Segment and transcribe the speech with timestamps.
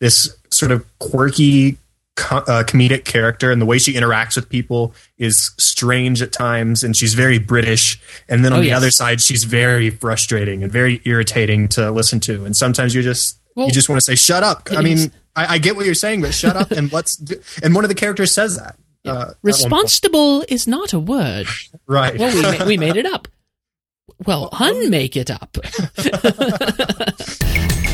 [0.00, 1.76] this sort of quirky
[2.16, 6.82] co- uh, comedic character, and the way she interacts with people is strange at times,
[6.84, 8.00] and she's very British.
[8.28, 8.76] And then on Oh, the yes.
[8.76, 12.44] other side, she's very frustrating and very irritating to listen to.
[12.44, 15.54] And sometimes you just Well, you just want to say, "Shut up." I mean, I,
[15.54, 17.16] I get what you're saying, but shut up and let's.
[17.16, 18.76] Do, and one of the characters says that.
[19.06, 19.36] Uh, at one point.
[19.42, 21.46] Responsible is not a word.
[21.86, 22.18] right?
[22.18, 23.26] Well, we, ma- we made it up.
[24.26, 25.56] Well, unmake it up.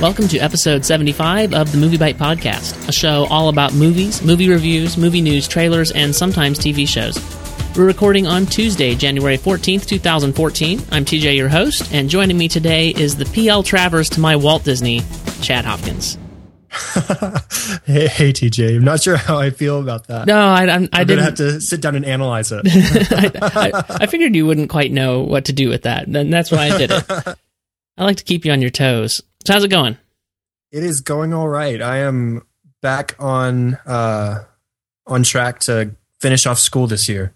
[0.00, 4.96] Welcome to episode 75 of the MovieByte Podcast, a show all about movies, movie reviews,
[4.96, 7.18] movie news, trailers, and sometimes TV shows.
[7.76, 10.80] We're recording on Tuesday, January 14th, 2014.
[10.92, 14.62] I'm TJ, your host, and joining me today is the PL Travers to my Walt
[14.62, 15.02] Disney,
[15.42, 16.16] Chad Hopkins.
[17.84, 20.28] hey, hey, TJ, I'm not sure how I feel about that.
[20.28, 21.24] No, I, I, I I'm didn't.
[21.24, 22.62] have to sit down and analyze it.
[22.64, 26.52] I, I, I figured you wouldn't quite know what to do with that, and that's
[26.52, 27.04] why I did it.
[27.98, 29.22] I like to keep you on your toes.
[29.46, 29.96] So how's it going?
[30.70, 31.80] it is going all right.
[31.80, 32.42] I am
[32.82, 34.44] back on uh,
[35.06, 37.34] on track to finish off school this year.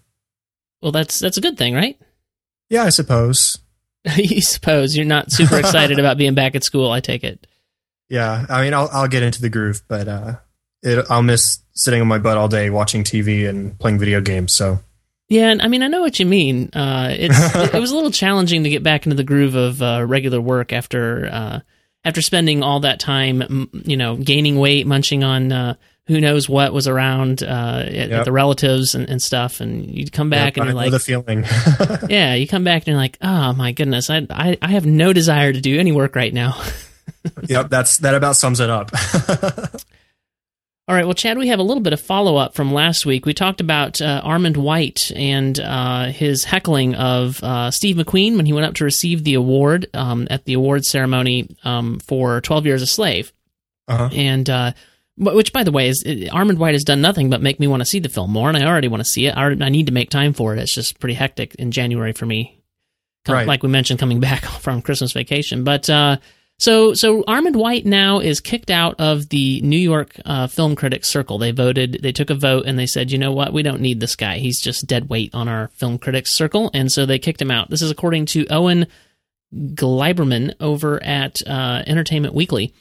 [0.81, 1.99] Well, that's that's a good thing, right?
[2.69, 3.59] Yeah, I suppose.
[4.15, 6.89] you suppose you're not super excited about being back at school.
[6.89, 7.45] I take it.
[8.09, 10.35] Yeah, I mean, I'll I'll get into the groove, but uh,
[10.81, 14.53] it, I'll miss sitting on my butt all day watching TV and playing video games.
[14.53, 14.79] So
[15.29, 16.69] Yeah, and I mean, I know what you mean.
[16.73, 19.79] Uh, it's it, it was a little challenging to get back into the groove of
[19.83, 21.59] uh, regular work after uh,
[22.05, 25.75] after spending all that time, you know, gaining weight, munching on uh,
[26.07, 30.09] who knows what was around uh, at, at the relatives and, and stuff, and you
[30.09, 31.45] come back yeah, and you're like, the feeling.
[32.09, 35.13] yeah, you come back and you're like, oh my goodness, I, I, I have no
[35.13, 36.61] desire to do any work right now.
[37.43, 38.91] yep, that's that about sums it up.
[40.85, 43.25] All right, well, Chad, we have a little bit of follow up from last week.
[43.25, 48.45] We talked about uh, Armond White and uh, his heckling of uh, Steve McQueen when
[48.45, 52.65] he went up to receive the award um, at the award ceremony um, for 12
[52.65, 53.31] Years a Slave.
[53.87, 54.09] uh-huh.
[54.11, 54.73] And, uh,
[55.15, 57.85] which, by the way, is Armond White has done nothing but make me want to
[57.85, 59.37] see the film more, and I already want to see it.
[59.37, 60.59] I, already- I need to make time for it.
[60.59, 62.59] It's just pretty hectic in January for me.
[63.25, 63.47] Right.
[63.47, 65.63] Like we mentioned, coming back from Christmas vacation.
[65.63, 66.17] But, uh,
[66.59, 71.09] so, so Armond White now is kicked out of the New York uh, Film Critics
[71.09, 71.37] Circle.
[71.37, 73.99] They voted, they took a vote, and they said, you know what, we don't need
[73.99, 74.37] this guy.
[74.37, 77.69] He's just dead weight on our Film Critics Circle, and so they kicked him out.
[77.69, 78.87] This is according to Owen
[79.53, 82.73] Gleiberman over at uh, Entertainment Weekly.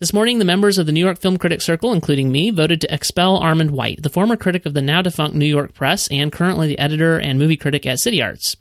[0.00, 2.94] This morning, the members of the New York Film Critics Circle, including me, voted to
[2.94, 6.68] expel Armond White, the former critic of the now defunct New York Press and currently
[6.68, 8.56] the editor and movie critic at City Arts,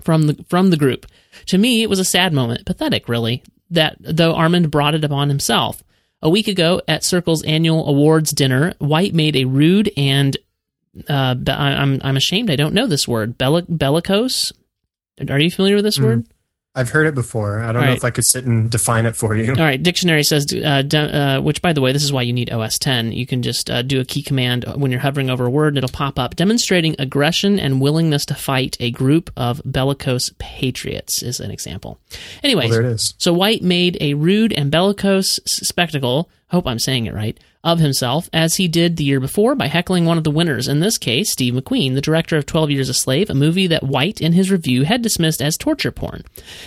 [0.00, 1.06] from the from the group.
[1.46, 5.28] To me, it was a sad moment, pathetic, really, that though Armond brought it upon
[5.28, 5.82] himself.
[6.22, 10.36] A week ago, at Circle's annual awards dinner, White made a rude and
[11.08, 13.38] uh, I'm I'm ashamed I don't know this word.
[13.38, 14.52] Bellic- bellicose.
[15.28, 16.04] Are you familiar with this Mm.
[16.04, 16.26] word?
[16.72, 17.58] I've heard it before.
[17.58, 17.96] I don't All know right.
[17.96, 19.50] if I could sit and define it for you.
[19.50, 22.32] All right, dictionary says, uh, d- uh, which by the way, this is why you
[22.32, 23.10] need OS 10.
[23.10, 25.78] You can just uh, do a key command when you're hovering over a word, and
[25.78, 26.36] it'll pop up.
[26.36, 31.98] Demonstrating aggression and willingness to fight a group of bellicose patriots is an example.
[32.44, 33.14] Anyway, Well, there it is.
[33.18, 38.30] so White made a rude and bellicose spectacle, hope I'm saying it right, of himself,
[38.32, 41.30] as he did the year before by heckling one of the winners, in this case,
[41.30, 44.50] Steve McQueen, the director of 12 Years a Slave, a movie that White, in his
[44.50, 46.24] review, had dismissed as torture porn.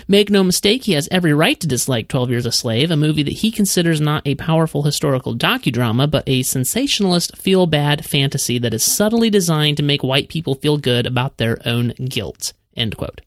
[0.08, 3.24] Make no mistake, he has every right to dislike 12 Years a Slave, a movie
[3.24, 8.74] that he considers not a powerful historical docudrama, but a sensationalist feel bad fantasy that
[8.74, 12.54] is subtly designed to make white people feel good about their own guilt.
[12.76, 13.22] End quote.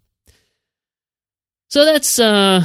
[1.69, 2.65] So that's uh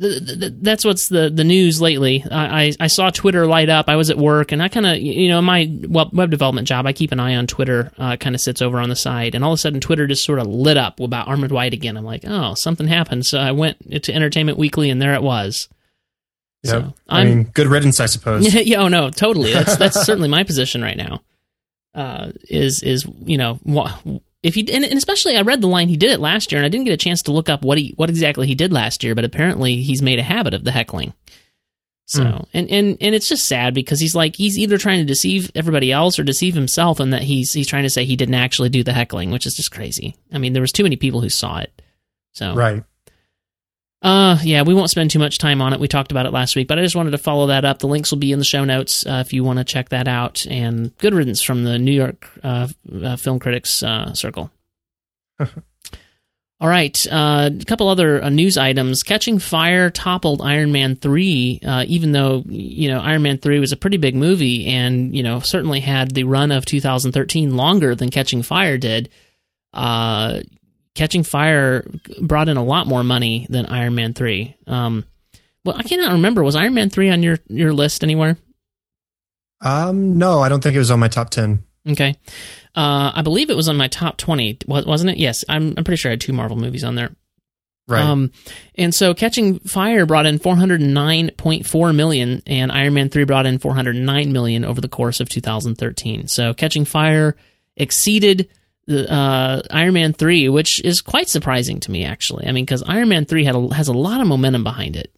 [0.00, 2.24] th- th- th- that's what's the, the news lately.
[2.30, 3.88] I, I, I saw Twitter light up.
[3.88, 6.86] I was at work, and I kind of, you know, my web, web development job,
[6.86, 7.92] I keep an eye on Twitter.
[7.98, 10.24] Uh, kind of sits over on the side, and all of a sudden, Twitter just
[10.24, 11.96] sort of lit up about Armond White again.
[11.96, 13.26] I'm like, oh, something happened.
[13.26, 15.68] So I went to Entertainment Weekly, and there it was.
[16.62, 16.70] Yeah.
[16.70, 18.52] So I mean, good riddance, I suppose.
[18.66, 19.52] yeah, oh no, totally.
[19.52, 21.22] That's that's certainly my position right now.
[21.94, 23.58] Uh, is is you know
[24.42, 26.66] if he and, and especially I read the line he did it last year and
[26.66, 29.02] I didn't get a chance to look up what he what exactly he did last
[29.02, 31.12] year, but apparently he's made a habit of the heckling.
[32.06, 32.42] So Hmm.
[32.54, 35.92] and and and it's just sad because he's like he's either trying to deceive everybody
[35.92, 38.82] else or deceive himself, and that he's he's trying to say he didn't actually do
[38.82, 40.16] the heckling, which is just crazy.
[40.32, 41.82] I mean, there was too many people who saw it.
[42.32, 42.82] So Right.
[44.00, 45.80] Uh, yeah, we won't spend too much time on it.
[45.80, 47.80] We talked about it last week, but I just wanted to follow that up.
[47.80, 50.06] The links will be in the show notes uh, if you want to check that
[50.06, 50.46] out.
[50.46, 52.68] And good riddance from the New York uh,
[53.02, 54.50] uh, Film Critics uh, Circle.
[56.60, 59.04] All right, uh, a couple other uh, news items.
[59.04, 63.70] Catching Fire toppled Iron Man 3, uh, even though, you know, Iron Man 3 was
[63.70, 68.10] a pretty big movie and, you know, certainly had the run of 2013 longer than
[68.10, 69.08] Catching Fire did.
[69.72, 70.40] Uh,
[70.98, 71.88] Catching Fire
[72.20, 74.56] brought in a lot more money than Iron Man three.
[74.66, 75.04] Um,
[75.64, 76.42] well, I cannot remember.
[76.42, 78.36] Was Iron Man three on your your list anywhere?
[79.60, 81.62] Um, no, I don't think it was on my top ten.
[81.88, 82.16] Okay,
[82.74, 85.18] uh, I believe it was on my top twenty, wasn't it?
[85.18, 87.14] Yes, I'm I'm pretty sure I had two Marvel movies on there.
[87.86, 88.02] Right.
[88.02, 88.32] Um,
[88.74, 94.32] and so Catching Fire brought in 409.4 million, and Iron Man 3 brought in 409
[94.32, 96.26] million over the course of 2013.
[96.26, 97.34] So Catching Fire
[97.76, 98.50] exceeded
[98.88, 102.46] uh, Iron Man 3, which is quite surprising to me, actually.
[102.46, 105.12] I mean, because Iron Man 3 had a, has a lot of momentum behind it.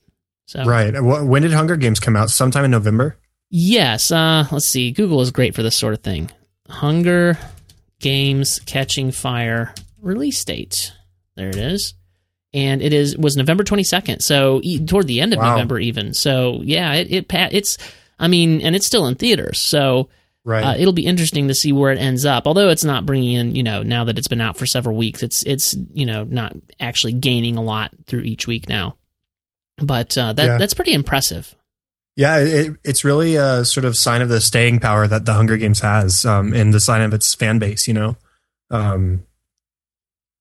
[0.47, 0.93] So right.
[1.01, 2.31] When did Hunger Games come out?
[2.31, 3.17] Sometime in November.
[3.51, 4.11] Yes.
[4.11, 4.91] Uh, let's see.
[4.91, 6.31] Google is great for this sort of thing.
[6.69, 7.39] Hunger
[8.01, 10.93] Games Catching Fire release date.
[11.37, 11.95] There it is
[12.53, 14.23] and it is was November 22nd.
[14.23, 15.53] So e- toward the end of wow.
[15.53, 16.15] November, even.
[16.15, 17.79] So yeah, it, it it's
[18.19, 19.59] I mean, and it's still in theaters.
[19.59, 20.09] So
[20.51, 20.65] right.
[20.65, 22.47] Uh, it'll be interesting to see where it ends up.
[22.47, 25.23] Although it's not bringing in, you know, now that it's been out for several weeks,
[25.23, 28.97] it's it's you know not actually gaining a lot through each week now.
[29.79, 30.59] But uh, that yeah.
[30.59, 31.55] that's pretty impressive.
[32.17, 35.57] Yeah, it, it's really a sort of sign of the staying power that the Hunger
[35.57, 37.89] Games has, um, and the sign of its fan base.
[37.89, 38.17] You know,
[38.71, 39.25] um,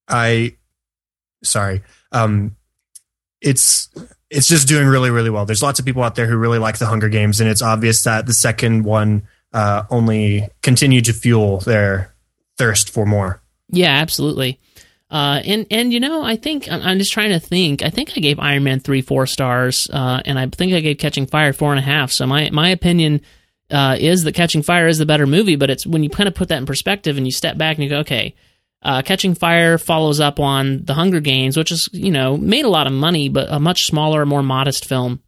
[0.08, 0.56] I
[1.44, 2.56] sorry um,
[3.42, 3.90] it's
[4.30, 5.46] it's just doing really really well.
[5.46, 8.04] There's lots of people out there who really like the Hunger Games, and it's obvious
[8.04, 12.14] that the second one uh, only continue to fuel their
[12.58, 13.42] thirst for more.
[13.70, 14.60] Yeah, absolutely.
[15.12, 17.82] Uh, and and you know, I think I'm just trying to think.
[17.82, 21.00] I think I gave Iron Man three four stars, uh, and I think I gave
[21.00, 22.12] Catching Fire four and a half.
[22.12, 23.22] So my my opinion
[23.72, 25.56] uh, is that Catching Fire is the better movie.
[25.56, 27.84] But it's when you kind of put that in perspective and you step back and
[27.84, 28.36] you go, okay,
[28.84, 32.70] uh, Catching Fire follows up on The Hunger Games, which is, you know, made a
[32.70, 35.22] lot of money, but a much smaller, more modest film.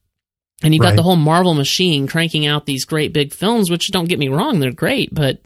[0.63, 0.89] And you've right.
[0.89, 4.29] got the whole Marvel machine cranking out these great big films, which don't get me
[4.29, 5.41] wrong, they're great, but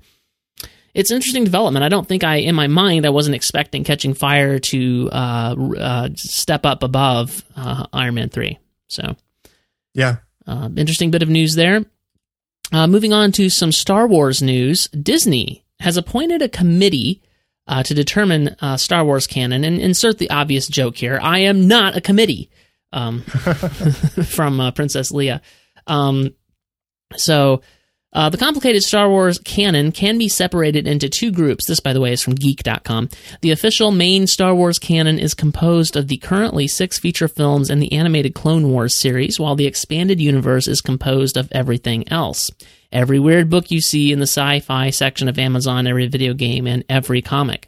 [0.93, 1.83] it's interesting development.
[1.83, 6.09] I don't think I, in my mind, I wasn't expecting Catching Fire to uh, uh,
[6.15, 8.57] step up above uh, Iron Man 3.
[8.87, 9.15] So,
[9.93, 10.17] yeah.
[10.47, 11.83] Uh, interesting bit of news there.
[12.71, 17.21] Uh, moving on to some Star Wars news Disney has appointed a committee
[17.67, 19.63] uh, to determine uh, Star Wars canon.
[19.65, 22.49] And insert the obvious joke here I am not a committee
[22.95, 23.21] um,
[24.25, 25.41] from uh, Princess Leia.
[25.87, 26.33] Um,
[27.15, 27.61] so.
[28.13, 31.65] Uh, the complicated Star Wars canon can be separated into two groups.
[31.67, 33.09] This, by the way, is from Geek.com.
[33.41, 37.81] The official main Star Wars canon is composed of the currently six feature films and
[37.81, 42.51] the animated Clone Wars series, while the expanded universe is composed of everything else
[42.95, 46.65] every weird book you see in the sci fi section of Amazon, every video game,
[46.65, 47.67] and every comic.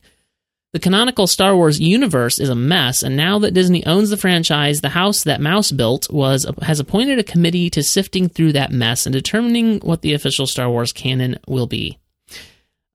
[0.74, 4.82] The canonical Star Wars universe is a mess, and now that Disney owns the franchise,
[4.82, 9.06] the house that Mouse built was has appointed a committee to sifting through that mess
[9.06, 11.98] and determining what the official Star Wars canon will be.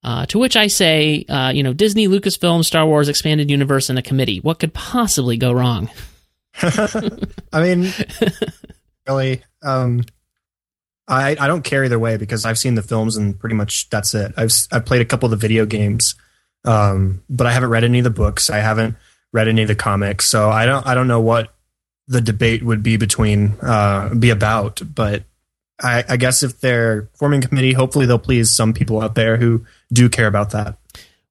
[0.05, 3.99] Uh, to which I say, uh, you know, Disney, Lucasfilm, Star Wars, expanded universe, and
[3.99, 4.41] a committee.
[4.41, 5.89] What could possibly go wrong?
[6.63, 7.93] I mean,
[9.09, 10.05] really, um,
[11.09, 14.15] I, I don't care either way because I've seen the films and pretty much that's
[14.15, 14.33] it.
[14.37, 16.15] I've I've played a couple of the video games,
[16.65, 18.51] um, but I haven't read any of the books.
[18.51, 18.97] I haven't
[19.33, 21.55] read any of the comics, so I don't I don't know what
[22.09, 24.83] the debate would be between uh, be about.
[24.95, 25.25] But
[25.81, 29.37] I, I guess if they're forming a committee, hopefully they'll please some people out there
[29.37, 30.77] who do care about that.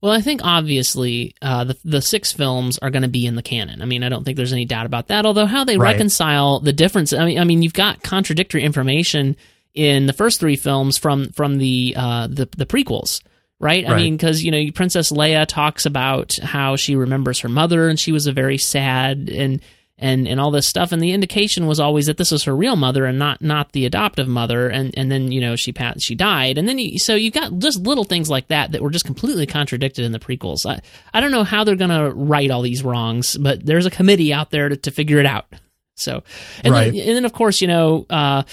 [0.02, 3.44] Well, I think obviously uh, the the six films are going to be in the
[3.44, 3.82] canon.
[3.82, 5.26] I mean, I don't think there's any doubt about that.
[5.26, 5.94] Although how they right.
[5.94, 9.36] reconcile the difference, I mean, I mean, you've got contradictory information
[9.76, 13.22] in the first three films from from the uh, the, the prequels.
[13.62, 13.88] Right?
[13.88, 18.00] I mean, because you know, Princess Leia talks about how she remembers her mother, and
[18.00, 19.62] she was a very sad and
[20.02, 20.92] and and all this stuff.
[20.92, 23.86] And the indication was always that this was her real mother and not not the
[23.86, 24.68] adoptive mother.
[24.68, 26.58] And and then you know she passed, she died.
[26.58, 29.46] And then you, so you've got just little things like that that were just completely
[29.46, 30.66] contradicted in the prequels.
[30.66, 30.82] I
[31.14, 34.50] I don't know how they're gonna right all these wrongs, but there's a committee out
[34.50, 35.46] there to, to figure it out.
[35.96, 36.24] So
[36.64, 36.92] and right.
[36.92, 38.06] then and then of course you know.
[38.10, 38.44] Uh,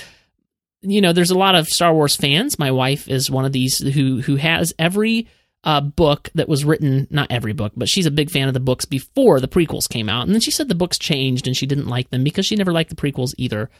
[0.82, 2.58] you know, there's a lot of Star Wars fans.
[2.58, 5.28] My wife is one of these who who has every
[5.64, 8.60] uh, book that was written, not every book, but she's a big fan of the
[8.60, 10.26] books before the prequels came out.
[10.26, 12.72] And then she said the books changed and she didn't like them because she never
[12.72, 13.70] liked the prequels either.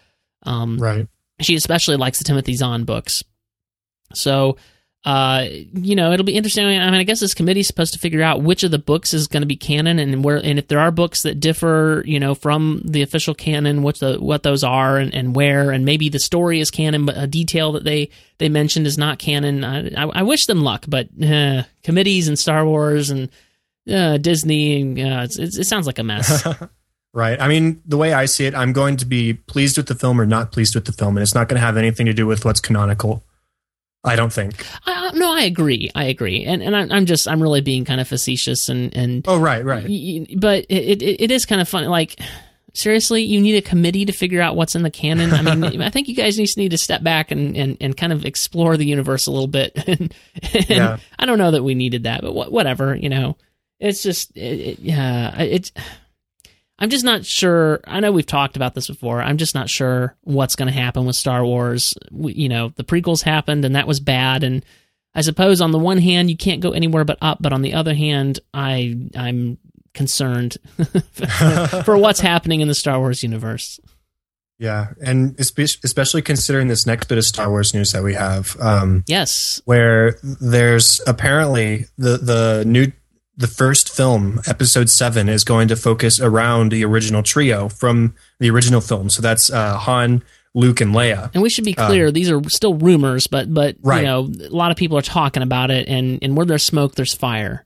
[0.43, 1.07] Um, right.
[1.41, 3.23] She especially likes the Timothy Zahn books.
[4.13, 4.57] So
[5.05, 6.67] uh, you know, it'll be interesting.
[6.67, 9.15] I mean, I guess this committee is supposed to figure out which of the books
[9.15, 12.19] is going to be canon and where, and if there are books that differ, you
[12.19, 16.09] know, from the official canon, what the what those are and, and where, and maybe
[16.09, 19.65] the story is canon, but a detail that they they mentioned is not canon.
[19.65, 23.29] I, I, I wish them luck, but uh, committees and Star Wars and
[23.91, 26.47] uh, Disney, and, uh, it, it sounds like a mess.
[27.15, 27.41] right.
[27.41, 30.21] I mean, the way I see it, I'm going to be pleased with the film
[30.21, 32.27] or not pleased with the film, and it's not going to have anything to do
[32.27, 33.25] with what's canonical
[34.05, 34.65] I don't think.
[34.87, 35.91] I, no, I agree.
[35.95, 39.25] I agree, and and I'm, I'm just I'm really being kind of facetious and and
[39.29, 39.85] oh right right.
[40.39, 41.89] but it, it it is kind of funny.
[41.89, 42.19] Like
[42.75, 45.33] seriously, you need a committee to figure out what's in the canon.
[45.33, 48.13] I mean, I think you guys just need to step back and and, and kind
[48.13, 49.73] of explore the universe a little bit.
[49.89, 50.15] and,
[50.55, 50.99] and Yeah.
[51.19, 52.95] I don't know that we needed that, but wha- whatever.
[52.95, 53.37] You know,
[53.81, 55.73] it's just it, it, yeah, it's.
[56.79, 57.81] I'm just not sure.
[57.87, 59.21] I know we've talked about this before.
[59.21, 61.95] I'm just not sure what's going to happen with Star Wars.
[62.13, 64.45] We, you know, the prequels happened and that was bad.
[64.45, 64.65] And
[65.15, 67.75] I suppose on the one hand, you can't go anywhere but up, but on the
[67.75, 69.59] other hand, I I'm
[69.93, 70.59] concerned
[71.85, 73.81] for what's happening in the Star Wars universe.
[74.61, 79.05] Yeah, and especially considering this next bit of Star Wars news that we have, um,
[79.07, 82.91] Yes, where there's apparently the the new
[83.39, 88.51] the first film, Episode Seven, is going to focus around the original trio from the
[88.51, 89.09] original film.
[89.09, 90.23] So that's uh, Han,
[90.55, 91.31] Luke, and Leia.
[91.33, 94.01] and we should be clear; these are still rumors, but but Right.
[94.01, 96.97] you know, a lot of people are talking about it, and and where there's smoke,
[96.97, 97.65] there's fire.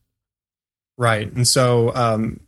[0.98, 2.40] Right, and so um,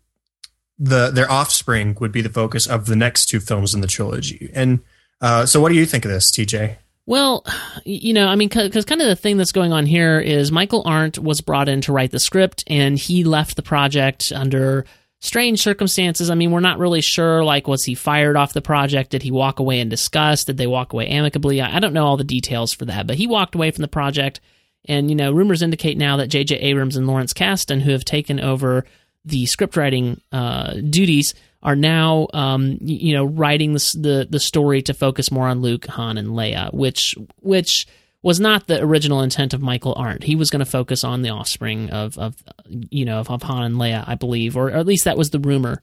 [0.79, 4.51] the their offspring would be the focus of the next two films in the trilogy.
[4.55, 4.81] And
[5.21, 6.77] uh, so, what do you think of this, TJ?
[7.07, 7.45] Well,
[7.85, 10.83] you know, I mean, because kind of the thing that's going on here is Michael
[10.87, 14.87] Arndt was brought in to write the script, and he left the project under
[15.21, 16.31] strange circumstances.
[16.31, 17.45] I mean, we're not really sure.
[17.45, 19.11] Like, was he fired off the project?
[19.11, 20.47] Did he walk away in disgust?
[20.47, 21.61] Did they walk away amicably?
[21.61, 24.41] I, don't know all the details for that, but he walked away from the project.
[24.87, 26.57] And you know, rumors indicate now that J.J.
[26.57, 28.85] Abrams and Lawrence Kasdan, who have taken over
[29.25, 34.83] the script writing uh, duties, are now um, you know writing the, the the story
[34.83, 37.87] to focus more on Luke, Han, and Leia, which which
[38.23, 40.25] was not the original intent of Michael Arndt.
[40.25, 42.37] He was going to focus on the offspring of of
[42.69, 45.31] you know of, of Han and Leia, I believe, or, or at least that was
[45.31, 45.83] the rumor.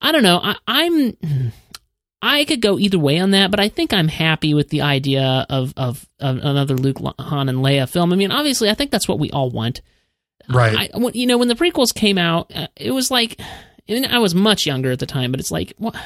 [0.00, 0.40] I don't know.
[0.42, 1.52] I, I'm
[2.20, 5.46] I could go either way on that, but I think I'm happy with the idea
[5.48, 8.12] of of, of another Luke, Han, and Leia film.
[8.12, 9.82] I mean, obviously, I think that's what we all want.
[10.48, 10.90] Right.
[10.94, 13.40] I, you know, when the prequels came out, uh, it was like,
[13.88, 15.96] and I was much younger at the time, but it's like, what?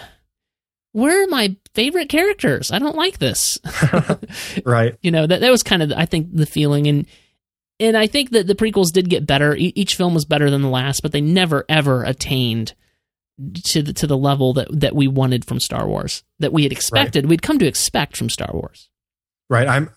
[0.92, 2.70] Where are my favorite characters?
[2.70, 3.58] I don't like this.
[4.64, 4.96] right.
[5.02, 7.06] you know, that that was kind of, I think, the feeling, and
[7.78, 9.54] and I think that the prequels did get better.
[9.54, 12.74] E- each film was better than the last, but they never ever attained
[13.64, 16.72] to the to the level that that we wanted from Star Wars, that we had
[16.72, 18.88] expected, we'd come to expect from Star Wars.
[19.48, 19.68] Right.
[19.68, 19.90] I'm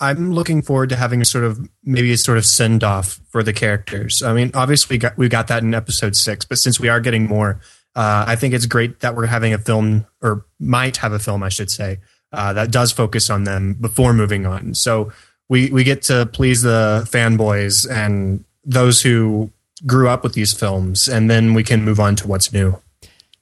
[0.00, 3.42] I'm looking forward to having a sort of maybe a sort of send off for
[3.42, 4.22] the characters.
[4.22, 7.00] I mean, obviously we got we got that in episode six, but since we are
[7.00, 7.60] getting more,
[7.94, 11.42] uh, I think it's great that we're having a film or might have a film,
[11.42, 11.98] I should say,
[12.32, 14.74] uh, that does focus on them before moving on.
[14.74, 15.12] So
[15.48, 19.50] we we get to please the fanboys and those who
[19.86, 22.80] grew up with these films, and then we can move on to what's new.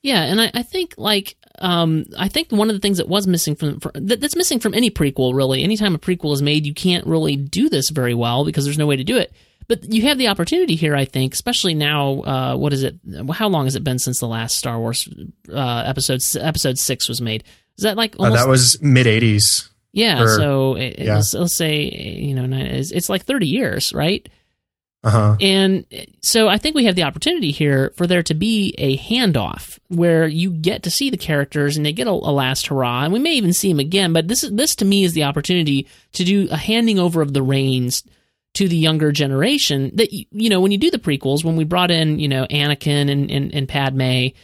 [0.03, 3.27] Yeah, and I, I think like um, I think one of the things that was
[3.27, 5.63] missing from, from that, that's missing from any prequel really.
[5.63, 8.87] Anytime a prequel is made, you can't really do this very well because there's no
[8.87, 9.33] way to do it.
[9.67, 12.21] But you have the opportunity here, I think, especially now.
[12.23, 12.97] Uh, what is it?
[13.33, 15.09] How long has it been since the last Star Wars
[15.51, 17.45] uh, episode episode six was made?
[17.79, 19.69] Is that like Uh, that was mid '80s.
[19.93, 20.23] yeah?
[20.23, 21.15] or- so it, yeah.
[21.17, 24.29] Let's, let's say you know it's, it's like thirty years, right?
[25.05, 25.37] Uh huh.
[25.41, 25.85] And
[26.23, 30.27] so I think we have the opportunity here for there to be a handoff where
[30.27, 33.19] you get to see the characters and they get a, a last hurrah, and we
[33.19, 34.13] may even see them again.
[34.13, 37.35] But this is this to me is the opportunity to do a handing over of
[37.35, 38.03] the reins
[38.55, 39.91] to the younger generation.
[39.95, 43.11] That you know when you do the prequels, when we brought in you know Anakin
[43.11, 44.35] and and, and Padme, th-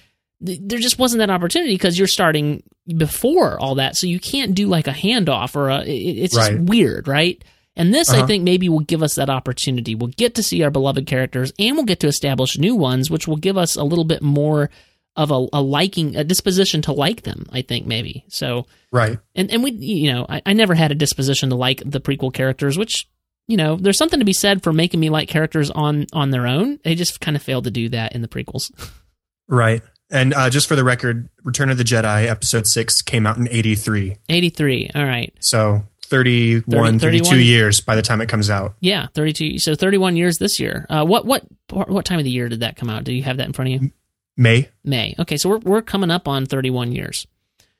[0.42, 2.62] there just wasn't that opportunity because you're starting
[2.96, 5.80] before all that, so you can't do like a handoff or a.
[5.84, 5.88] It,
[6.24, 6.52] it's Right.
[6.52, 7.42] just weird, right?
[7.80, 8.26] And this, I Uh-huh.
[8.26, 9.94] think, maybe will give us that opportunity.
[9.94, 13.26] We'll get to see our beloved characters, and we'll get to establish new ones, which
[13.26, 14.70] will give us a little bit more
[15.16, 17.46] of a, a liking, a disposition to like them.
[17.52, 18.66] I think maybe so.
[18.92, 19.18] Right.
[19.34, 22.32] And and we, you know, I, I never had a disposition to like the prequel
[22.32, 23.08] characters, which
[23.48, 26.46] you know, there's something to be said for making me like characters on on their
[26.46, 26.78] own.
[26.84, 28.70] They just kind of failed to do that in the prequels.
[29.48, 29.82] Right.
[30.12, 33.48] And uh, just for the record, Return of the Jedi episode six came out in
[33.48, 34.16] 83.
[34.28, 34.90] 83.
[34.94, 35.32] All right.
[35.40, 37.46] So 31, 30 32 31?
[37.46, 38.74] years by the time it comes out.
[38.80, 39.58] Yeah, 32.
[39.60, 40.86] So 31 years this year.
[40.90, 43.04] Uh, what what what time of the year did that come out?
[43.04, 43.90] Do you have that in front of you?
[44.36, 44.68] May.
[44.84, 45.14] May.
[45.18, 47.26] Okay, so we're we're coming up on 31 years.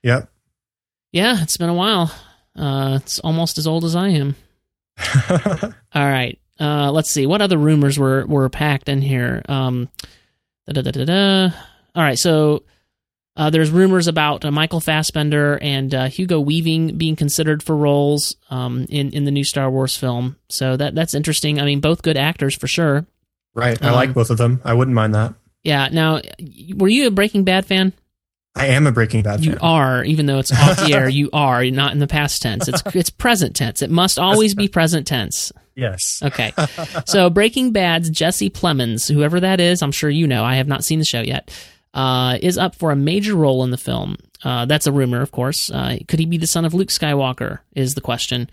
[0.02, 0.30] Yep.
[1.12, 2.12] Yeah, it's been a while.
[2.56, 4.36] Uh, it's almost as old as I am.
[5.30, 6.38] All right.
[6.58, 7.26] Uh, let's see.
[7.26, 9.42] What other rumors were were packed in here?
[9.48, 9.88] Um,
[10.66, 11.56] da, da, da, da, da.
[11.94, 12.18] All right.
[12.18, 12.64] So
[13.36, 18.36] uh, there's rumors about uh, Michael Fassbender and uh, Hugo Weaving being considered for roles
[18.50, 20.36] um, in in the new Star Wars film.
[20.48, 21.60] So that that's interesting.
[21.60, 23.06] I mean, both good actors for sure.
[23.54, 23.80] right.
[23.82, 24.60] I Um, like both of them.
[24.64, 25.34] I wouldn't mind that.
[25.62, 25.88] Yeah.
[25.92, 26.20] Now,
[26.76, 27.92] were you a Breaking Bad fan?
[28.56, 29.44] I am a Breaking Bad fan.
[29.44, 29.60] You fan.
[29.62, 31.08] are, even though it's off the air.
[31.20, 32.66] You are not in the past tense.
[32.66, 33.80] It's it's present tense.
[33.80, 35.52] It must always be present tense.
[35.76, 36.20] Yes.
[36.22, 36.52] Okay.
[37.06, 40.44] so Breaking Bad's Jesse Plemons, whoever that is, I'm sure you know.
[40.44, 41.50] I have not seen the show yet.
[41.92, 44.16] Uh, is up for a major role in the film.
[44.44, 45.70] Uh, that's a rumor, of course.
[45.70, 47.60] Uh, could he be the son of Luke Skywalker?
[47.74, 48.48] Is the question.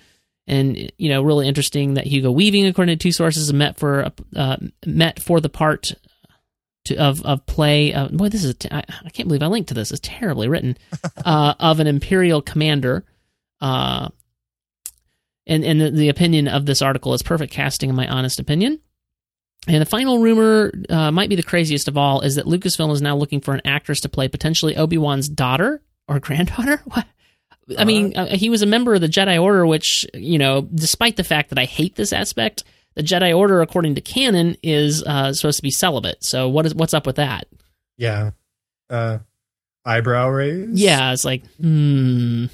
[0.47, 4.57] And you know, really interesting that Hugo Weaving, according to two sources, met for uh,
[4.85, 5.91] met for the part
[6.85, 7.93] to, of of play.
[7.93, 9.91] Uh, boy, this is t- I, I can't believe I linked to this.
[9.91, 10.77] It's terribly written.
[11.25, 13.03] Uh, of an Imperial commander.
[13.59, 14.07] Uh,
[15.45, 18.79] and and the, the opinion of this article is perfect casting, in my honest opinion.
[19.67, 23.01] And the final rumor uh, might be the craziest of all is that Lucasfilm is
[23.01, 26.81] now looking for an actress to play potentially Obi Wan's daughter or granddaughter.
[26.93, 27.05] What?
[27.77, 31.17] I mean, uh, he was a member of the Jedi Order, which you know, despite
[31.17, 32.63] the fact that I hate this aspect,
[32.95, 36.23] the Jedi Order, according to canon, is uh, supposed to be celibate.
[36.23, 37.47] So what is what's up with that?
[37.97, 38.31] Yeah.
[38.89, 39.19] Uh,
[39.87, 40.69] eyebrow raise.
[40.71, 42.45] Yeah, it's like, hmm.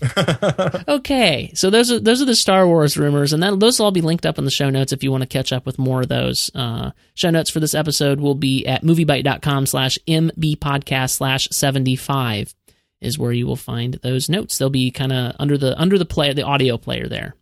[0.87, 3.91] okay, so those are those are the Star Wars rumors, and that those will all
[3.91, 6.01] be linked up in the show notes if you want to catch up with more
[6.01, 6.51] of those.
[6.53, 12.53] Uh, show notes for this episode will be at moviebyte.com slash mbpodcast slash seventy five
[13.01, 14.57] is where you will find those notes.
[14.57, 17.35] They'll be kind of under the under the player, the audio player there.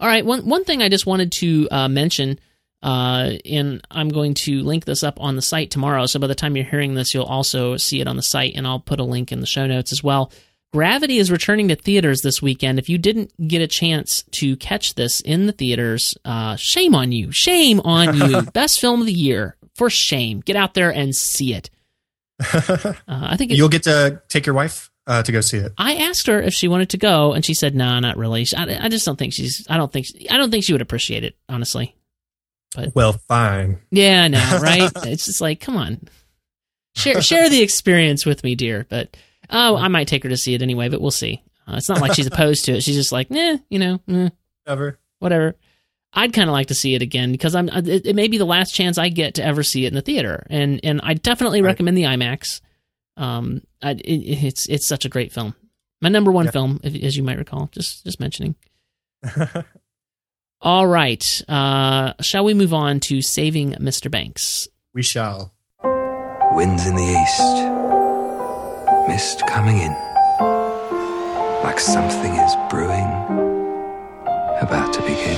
[0.00, 2.38] All right, one one thing I just wanted to uh, mention,
[2.82, 6.06] uh, and I'm going to link this up on the site tomorrow.
[6.06, 8.66] So by the time you're hearing this, you'll also see it on the site, and
[8.66, 10.32] I'll put a link in the show notes as well.
[10.72, 12.78] Gravity is returning to theaters this weekend.
[12.78, 17.10] If you didn't get a chance to catch this in the theaters, uh, shame on
[17.10, 17.30] you.
[17.32, 18.42] Shame on you.
[18.52, 19.56] Best film of the year.
[19.76, 20.40] For shame.
[20.40, 21.70] Get out there and see it.
[22.40, 25.72] Uh, I think You'll get to take your wife uh, to go see it.
[25.78, 28.46] I asked her if she wanted to go, and she said, "No, nah, not really.
[28.56, 29.66] I, I just don't think she's.
[29.68, 30.06] I don't think.
[30.30, 31.96] I don't think she would appreciate it, honestly."
[32.94, 33.78] Well, fine.
[33.90, 34.90] Yeah, I know, right?
[35.06, 36.00] it's just like, come on,
[36.94, 38.86] share share the experience with me, dear.
[38.88, 39.16] But
[39.50, 40.88] oh, I might take her to see it anyway.
[40.88, 41.42] But we'll see.
[41.66, 42.82] Uh, it's not like she's opposed to it.
[42.82, 44.28] She's just like, nah, you know, eh,
[44.66, 44.98] Ever.
[45.18, 45.56] whatever.
[46.12, 47.68] I'd kind of like to see it again because I'm.
[47.68, 50.00] It, it may be the last chance I get to ever see it in the
[50.02, 51.68] theater, and and I definitely Right.
[51.68, 52.60] recommend the IMAX.
[53.16, 54.04] Um, I, it,
[54.44, 55.54] it's it's such a great film.
[56.00, 56.50] My number one Yeah.
[56.52, 57.68] film, as you might recall.
[57.72, 58.54] Just just mentioning.
[60.60, 61.42] All right.
[61.48, 64.10] Uh, shall we move on to saving Mr.
[64.10, 64.68] Banks?
[64.94, 65.52] we shall.
[66.54, 67.40] Winds in the east,
[69.08, 69.92] mist coming in,
[71.62, 73.04] like something is brewing,
[74.60, 75.36] about to begin.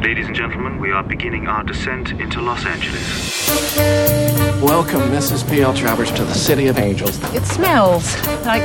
[0.00, 3.50] Ladies and gentlemen, we are beginning our descent into Los Angeles.
[4.62, 5.48] Welcome, Mrs.
[5.50, 5.74] P.L.
[5.74, 7.18] Travers, to the City of Angels.
[7.34, 8.14] It smells
[8.46, 8.62] like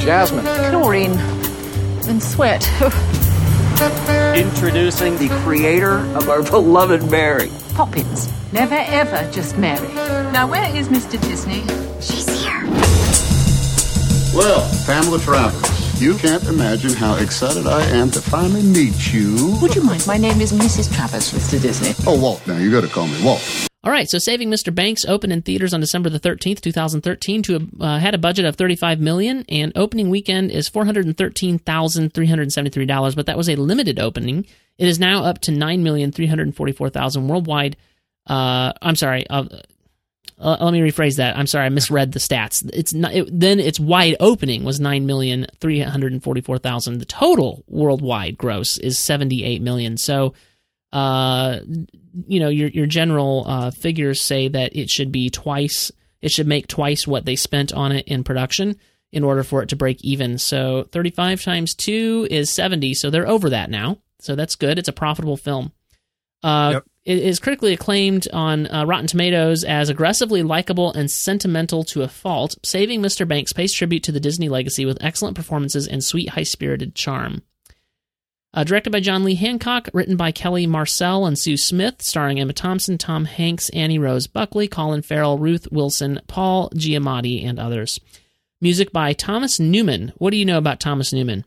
[0.00, 0.46] Jasmine.
[0.70, 1.18] chlorine
[2.08, 2.66] and sweat.
[3.78, 7.48] Introducing the creator of our beloved Mary.
[7.74, 8.28] Poppins.
[8.52, 9.86] Never ever just Mary.
[10.32, 11.12] Now, where is Mr.
[11.22, 11.62] Disney?
[12.00, 12.64] She's here.
[14.34, 19.56] Well, Pamela Travers, you can't imagine how excited I am to finally meet you.
[19.62, 20.04] Would you mind?
[20.08, 20.92] My name is Mrs.
[20.92, 21.62] Travers, Mr.
[21.62, 21.94] Disney.
[22.04, 23.68] Oh, Walt, now you gotta call me Walt.
[23.88, 24.74] All right, so Saving Mr.
[24.74, 28.54] Banks opened in theaters on December the 13th, 2013 to uh, had a budget of
[28.54, 34.44] 35 million and opening weekend is $413,373, but that was a limited opening.
[34.76, 37.78] It is now up to 9,344,000 worldwide.
[38.26, 39.44] Uh, I'm sorry, uh,
[40.38, 41.38] uh, let me rephrase that.
[41.38, 42.68] I'm sorry, I misread the stats.
[42.74, 46.98] It's not it, then its wide opening was 9,344,000.
[46.98, 49.96] The total worldwide gross is 78 million.
[49.96, 50.34] So
[50.92, 51.60] uh,
[52.26, 55.90] you know, your your general uh, figures say that it should be twice.
[56.20, 58.76] It should make twice what they spent on it in production
[59.12, 60.36] in order for it to break even.
[60.38, 62.94] So 35 times two is 70.
[62.94, 63.98] So they're over that now.
[64.20, 64.78] So that's good.
[64.78, 65.72] It's a profitable film.
[66.42, 66.84] Uh, Yep.
[67.08, 72.08] It is critically acclaimed on uh, Rotten Tomatoes as aggressively likable and sentimental to a
[72.08, 72.58] fault.
[72.62, 73.26] Saving Mr.
[73.26, 77.40] Banks pays tribute to the Disney legacy with excellent performances and sweet, high spirited charm.
[78.54, 82.54] Uh, directed by John Lee Hancock, written by Kelly Marcel and Sue Smith, starring Emma
[82.54, 88.00] Thompson, Tom Hanks, Annie Rose Buckley, Colin Farrell, Ruth Wilson, Paul Giamatti, and others.
[88.60, 90.12] Music by Thomas Newman.
[90.16, 91.44] What do you know about Thomas Newman?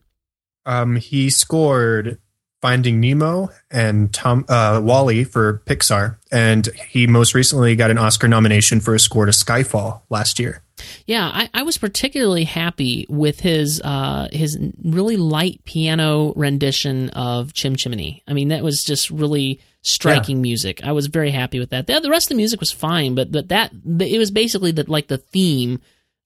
[0.65, 2.19] Um, he scored
[2.61, 8.27] Finding Nemo and Tom uh, WALL-E for Pixar, and he most recently got an Oscar
[8.27, 10.61] nomination for a score to Skyfall last year.
[11.05, 17.53] Yeah, I, I was particularly happy with his uh, his really light piano rendition of
[17.53, 18.23] Chim Chimney.
[18.27, 20.83] I mean, that was just really striking music.
[20.83, 21.87] I was very happy with that.
[21.87, 24.89] The, the rest of the music was fine, but but that it was basically the
[24.89, 25.79] like the theme,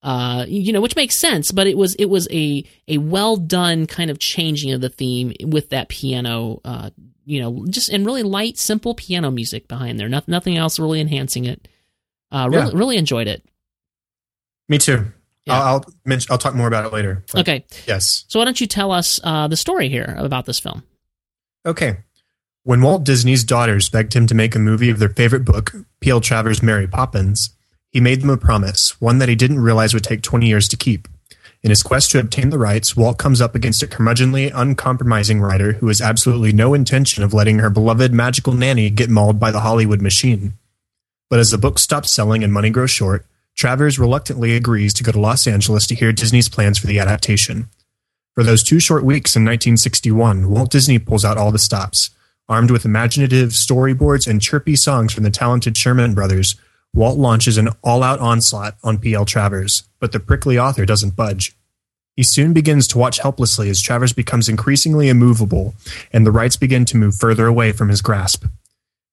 [0.04, 1.52] uh, you know, which makes sense.
[1.52, 5.34] But it was it was a a well done kind of changing of the theme
[5.41, 6.62] with that piano.
[6.65, 6.89] Uh,
[7.28, 10.08] you know, just and really light, simple piano music behind there.
[10.08, 11.68] Nothing, nothing else really enhancing it.
[12.32, 12.78] Uh, really, Yeah.
[12.78, 13.44] really enjoyed it.
[14.69, 15.06] Me too.
[15.45, 15.54] Yeah.
[15.60, 17.23] I'll I'll, mention, I'll talk more about it later.
[17.36, 18.25] Okay, Yes.
[18.28, 20.84] so why don't you tell us uh, the story here about this film?
[21.65, 21.97] Okay.
[22.63, 26.19] When Walt Disney's daughters begged him to make a movie of their favorite book, P.L.
[26.19, 27.51] Travers' Mary Poppins,
[27.91, 30.78] he made them a promise, one that he didn't realize would take 20 years to
[30.78, 31.08] keep.
[31.62, 35.73] In his quest to obtain the rights, Walt comes up against a curmudgeonly, uncompromising writer
[35.73, 39.62] who has absolutely no intention of letting her beloved magical nanny get mauled by the
[39.62, 40.54] Hollywood machine.
[41.30, 43.25] But as the book stops selling and money grows short,
[43.56, 47.70] Travers reluctantly agrees to go to Los Angeles to hear Disney's plans for the adaptation.
[48.34, 52.10] For those two short weeks in 1961, Walt Disney pulls out all the stops.
[52.50, 56.56] Armed with imaginative storyboards and chirpy songs from the talented Sherman brothers,
[56.94, 59.26] Walt launches an all out onslaught on P.L.
[59.26, 61.56] Travers, but the prickly author doesn't budge.
[62.15, 65.76] He soon begins to watch helplessly as Travers becomes increasingly immovable
[66.13, 68.46] and the rights begin to move further away from his grasp.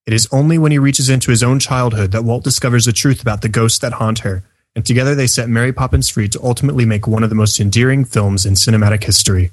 [0.06, 3.22] It is only when he reaches into his own childhood that Walt discovers the truth
[3.22, 4.42] about the ghosts that haunt her,
[4.74, 8.04] and together they set Mary Poppins free to ultimately make one of the most endearing
[8.04, 9.52] films in cinematic history.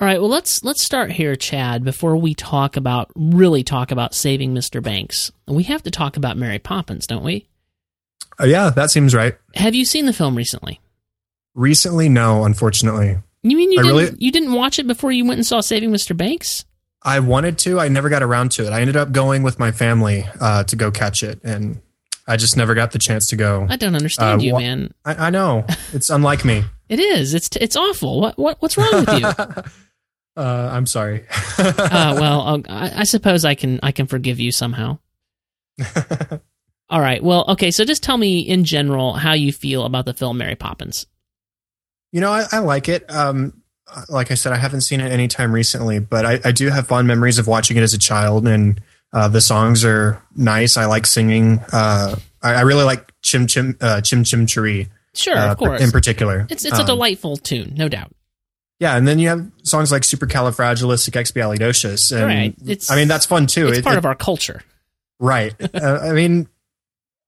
[0.00, 1.82] All right, well let's let's start here, Chad.
[1.84, 4.80] Before we talk about really talk about saving Mr.
[4.82, 7.46] Banks, we have to talk about Mary Poppins, don't we?
[8.40, 9.36] Uh, yeah, that seems right.
[9.54, 10.80] Have you seen the film recently?
[11.54, 13.18] Recently, no, unfortunately.
[13.42, 15.60] You mean you I didn't really- you didn't watch it before you went and saw
[15.60, 16.16] Saving Mr.
[16.16, 16.64] Banks?
[17.02, 17.78] I wanted to.
[17.78, 18.70] I never got around to it.
[18.72, 21.80] I ended up going with my family uh, to go catch it, and
[22.26, 23.66] I just never got the chance to go.
[23.70, 24.94] I don't understand Uh, you, wha- man.
[25.04, 26.64] I, I know it's unlike me.
[26.88, 27.34] It is.
[27.34, 28.18] It's it's awful.
[28.18, 29.62] What what what's wrong with you?
[30.36, 31.26] Uh, I'm sorry.
[31.58, 31.72] uh,
[32.20, 34.98] well, I, I suppose I can I can forgive you somehow.
[36.90, 37.22] All right.
[37.22, 37.70] Well, okay.
[37.72, 41.06] So just tell me in general how you feel about the film Mary Poppins.
[42.12, 43.04] You know, I, I like it.
[43.10, 43.62] Um,
[44.08, 47.06] like I said, I haven't seen it anytime recently, but I, I do have fond
[47.08, 48.80] memories of watching it as a child, and
[49.12, 50.76] uh, the songs are nice.
[50.76, 51.60] I like singing.
[51.72, 54.88] Uh, I, I really like Chim Chim uh, Chim Chim Cheree.
[55.14, 55.80] Sure, uh, of course.
[55.82, 56.46] in particular.
[56.50, 58.12] It's it's a Um, delightful tune, no doubt.
[58.78, 62.54] Yeah, and then you have songs like Supercalifragilisticexpialidocious, and Right.
[62.66, 63.68] It's- I mean that's fun too.
[63.68, 64.62] It's It- part it- of our culture.
[65.18, 65.54] Right.
[65.74, 66.46] uh, I mean,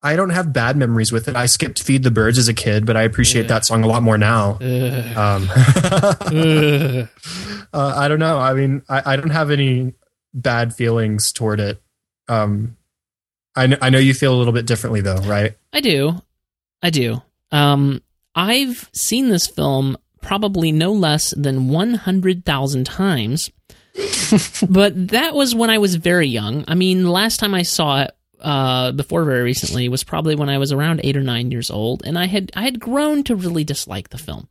[0.03, 1.37] I don't have bad memories with it.
[1.37, 4.03] I skipped Feed the Birds as a kid, but I appreciate that song a lot
[4.03, 4.53] more now.
[4.55, 5.49] Um,
[7.73, 8.39] uh, I don't know.
[8.39, 9.93] I mean, I, I don't have any
[10.33, 11.83] bad feelings toward it.
[12.29, 12.79] Um,
[13.55, 15.57] I, kn- I know you feel a little bit differently, though, right?
[15.73, 16.23] I do.
[16.83, 17.21] I do.
[17.53, 18.03] Um,
[18.35, 23.51] I've seen this film probably no less than 100,000 times.
[24.69, 26.65] but that was when I was very young.
[26.69, 30.49] I mean, the last time I saw it uh, before very recently was probably when
[30.49, 33.37] I was around 8 or 9 years old and I had I had grown to
[33.37, 34.49] really dislike the film.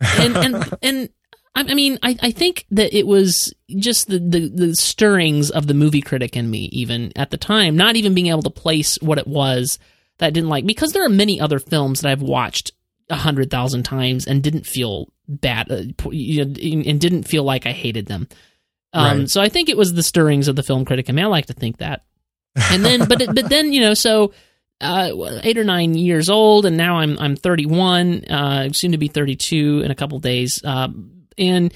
[0.00, 1.08] And and and
[1.54, 5.66] I I mean, I, I think that it was just the, the, the stirrings of
[5.66, 8.96] the movie critic in me, even at the time, not even being able to place
[9.00, 9.78] what it was
[10.18, 10.66] that I didn't like.
[10.66, 12.72] Because there are many other films that I've watched
[13.10, 17.66] a hundred thousand times and didn't feel bad, uh, you know, and didn't feel like
[17.66, 18.28] I hated them.
[18.92, 19.30] Um, Right.
[19.30, 21.22] So I think it was the stirrings of the film critic in me.
[21.22, 22.04] I like to think that.
[22.56, 24.32] And then, but but then you know, so
[24.80, 25.10] uh,
[25.42, 29.82] eight or nine years old, and now I'm I'm 31, uh, soon to be 32
[29.84, 30.88] in a couple days, uh,
[31.36, 31.72] and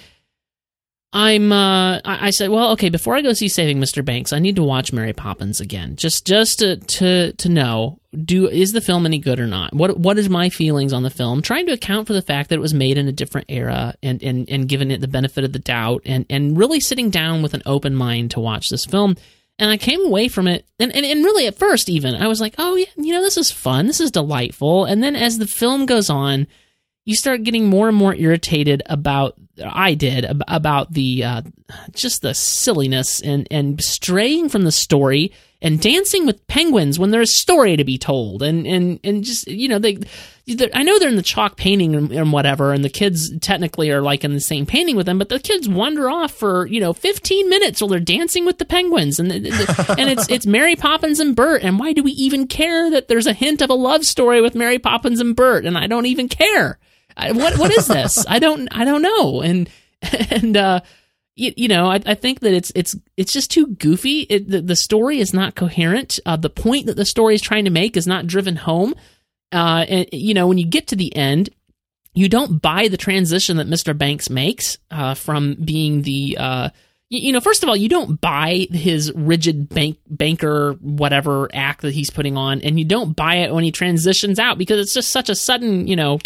[1.12, 4.04] I'm uh, I, I said, well, okay, before I go see Saving Mr.
[4.04, 8.48] Banks, I need to watch Mary Poppins again, just just to to to know do
[8.48, 9.74] is the film any good or not?
[9.74, 11.42] What what is my feelings on the film?
[11.42, 14.22] Trying to account for the fact that it was made in a different era and
[14.22, 17.54] and and giving it the benefit of the doubt, and and really sitting down with
[17.54, 19.16] an open mind to watch this film.
[19.58, 22.40] And I came away from it, and, and, and really at first, even, I was
[22.40, 23.86] like, oh, yeah, you know, this is fun.
[23.86, 24.86] This is delightful.
[24.86, 26.46] And then as the film goes on,
[27.04, 29.34] you start getting more and more irritated about,
[29.64, 31.42] I did, ab- about the, uh,
[31.92, 37.30] just the silliness and, and straying from the story and dancing with penguins when there's
[37.30, 38.42] a story to be told.
[38.42, 39.98] And, and, and just, you know, they,
[40.74, 44.02] I know they're in the chalk painting and, and whatever, and the kids technically are
[44.02, 46.92] like in the same painting with them, but the kids wander off for you know
[46.92, 50.74] 15 minutes while they're dancing with the penguins, and the, the- and it's it's Mary
[50.74, 53.74] Poppins and Bert, and why do we even care that there's a hint of a
[53.74, 55.64] love story with Mary Poppins and Bert?
[55.64, 56.80] And I don't even care.
[57.16, 58.24] What what is this?
[58.28, 59.40] I don't I don't know.
[59.42, 59.68] And
[60.30, 60.80] and uh,
[61.34, 64.20] you, you know, I, I think that it's it's it's just too goofy.
[64.22, 66.18] It, the, the story is not coherent.
[66.26, 68.94] Uh, the point that the story is trying to make is not driven home.
[69.50, 71.50] Uh, and you know, when you get to the end,
[72.14, 73.96] you don't buy the transition that Mr.
[73.96, 76.68] Banks makes uh, from being the uh,
[77.10, 81.82] y- you know, first of all, you don't buy his rigid bank banker whatever act
[81.82, 84.94] that he's putting on, and you don't buy it when he transitions out because it's
[84.94, 86.18] just such a sudden, you know,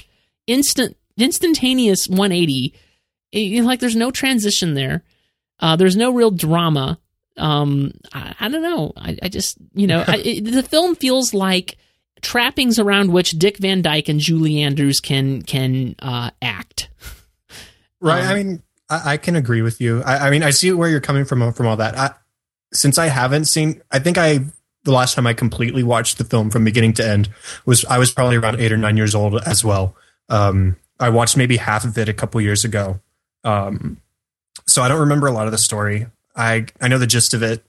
[0.47, 2.75] instant instantaneous 180
[3.33, 5.03] it- like there's no transition there
[5.61, 6.99] uh, there's no real drama
[7.39, 11.33] um, I, I don't know I, I just you know I, it, the film feels
[11.35, 11.79] like
[12.23, 16.89] trappings around which Dick Van Dyke and Julie Andrews can can uh, act.
[18.01, 18.25] Right.
[18.25, 20.03] Um, I mean, I, I can agree with you.
[20.03, 21.97] I, I mean, I see where you're coming from from all that.
[21.97, 22.11] I,
[22.73, 24.41] since I haven't seen, I think I
[24.85, 27.29] the last time I completely watched the film from beginning to end
[27.65, 29.97] was I was probably around eight or nine years old as well.
[30.29, 33.01] Um, I watched maybe half of it a couple years ago.
[33.45, 34.01] Um,
[34.67, 36.07] so I don't remember a lot of the story.
[36.35, 37.65] I I know the gist of it,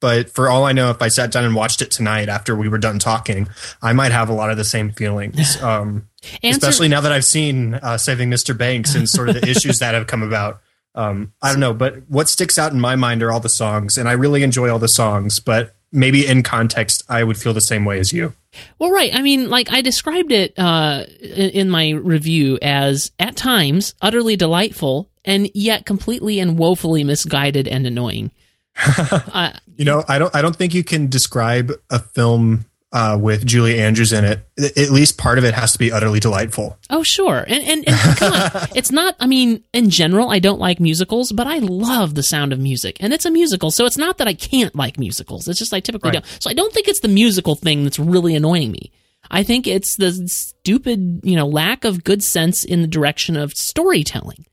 [0.00, 2.68] but for all I know, if I sat down and watched it tonight after we
[2.68, 3.48] were done talking,
[3.82, 5.60] I might have a lot of the same feelings.
[5.66, 6.08] Um,
[6.42, 8.56] especially now that I've seen uh, Saving Mr.
[8.56, 10.60] Banks and sort of the issues that have come about.
[10.96, 13.96] Um, I don't know, but what sticks out in my mind are all the songs,
[13.96, 15.38] and I really enjoy all the songs.
[15.38, 18.34] But maybe in context, I would feel the same way as you.
[18.78, 19.12] Well, right.
[19.14, 25.10] I mean, like I described it uh, in, my review as at times utterly delightful
[25.24, 28.30] and yet completely and woefully misguided and annoying.
[28.98, 30.34] uh, You know, I don't.
[30.34, 34.48] I don't think you can describe a film uh, with Julie Andrews in it.
[34.58, 36.78] At least part of it has to be utterly delightful.
[36.88, 37.44] oh, sure.
[37.46, 39.16] And and, and come on, it's not.
[39.20, 42.96] I mean, in general, I don't like musicals, but I love the sound of music,
[43.00, 45.46] and it's a musical, so it's not that I can't like musicals.
[45.48, 46.22] It's just I typically Right.
[46.22, 46.42] don't.
[46.42, 48.92] So I don't think it's the musical thing that's really annoying me.
[49.30, 53.52] I think it's the stupid, you know, lack of good sense in the direction of
[53.52, 54.46] storytelling.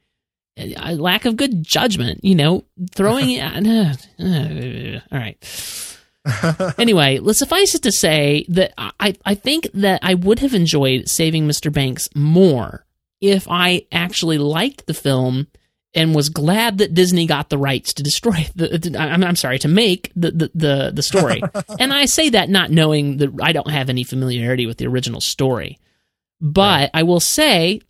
[0.58, 3.42] A lack of good judgment, you know, throwing it.
[3.42, 3.94] uh,
[4.24, 5.38] uh, all right.
[6.78, 11.10] anyway, let's suffice it to say that I, I think that I would have enjoyed
[11.10, 11.72] saving Mr.
[11.72, 12.86] Banks more
[13.20, 15.48] if I actually liked the film
[15.94, 18.96] and was glad that Disney got the rights to destroy the.
[18.98, 21.42] I'm, I'm sorry to make the the the, the story,
[21.80, 25.22] and I say that not knowing that I don't have any familiarity with the original
[25.22, 25.80] story,
[26.42, 27.82] but I will say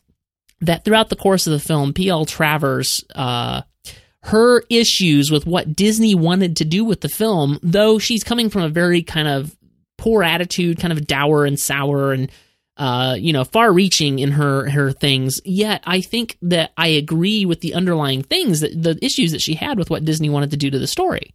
[0.62, 2.26] that throughout the course of the film, P.L.
[2.26, 3.04] Travers.
[3.14, 3.62] Uh,
[4.24, 8.62] her issues with what Disney wanted to do with the film, though she's coming from
[8.62, 9.56] a very kind of
[9.98, 12.32] poor attitude, kind of dour and sour and
[12.78, 15.40] uh, you know, far reaching in her her things.
[15.46, 19.54] Yet I think that I agree with the underlying things that the issues that she
[19.54, 21.34] had with what Disney wanted to do to the story.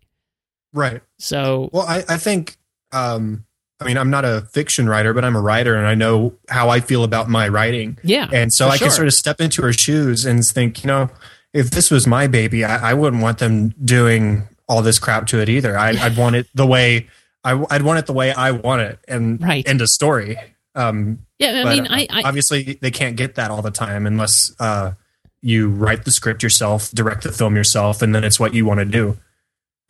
[0.72, 1.00] Right.
[1.18, 2.56] So Well, I, I think.
[2.90, 3.44] Um,
[3.80, 6.68] I mean, I'm not a fiction writer, but I'm a writer, and I know how
[6.68, 7.96] I feel about my writing.
[8.02, 11.10] yeah, And so I can sort of step into her shoes and think, you know,
[11.58, 15.40] if this was my baby, I, I wouldn't want them doing all this crap to
[15.40, 15.76] it either.
[15.76, 17.08] I, I'd want it the way
[17.44, 19.66] I, would want it the way I want it, and Right.
[19.68, 20.36] end of story.
[20.74, 21.60] Um, yeah.
[21.60, 24.54] I but, mean, uh, I, I obviously they can't get that all the time unless
[24.60, 24.92] uh,
[25.40, 28.78] you write the script yourself, direct the film yourself, and then it's what you want
[28.78, 29.16] to do.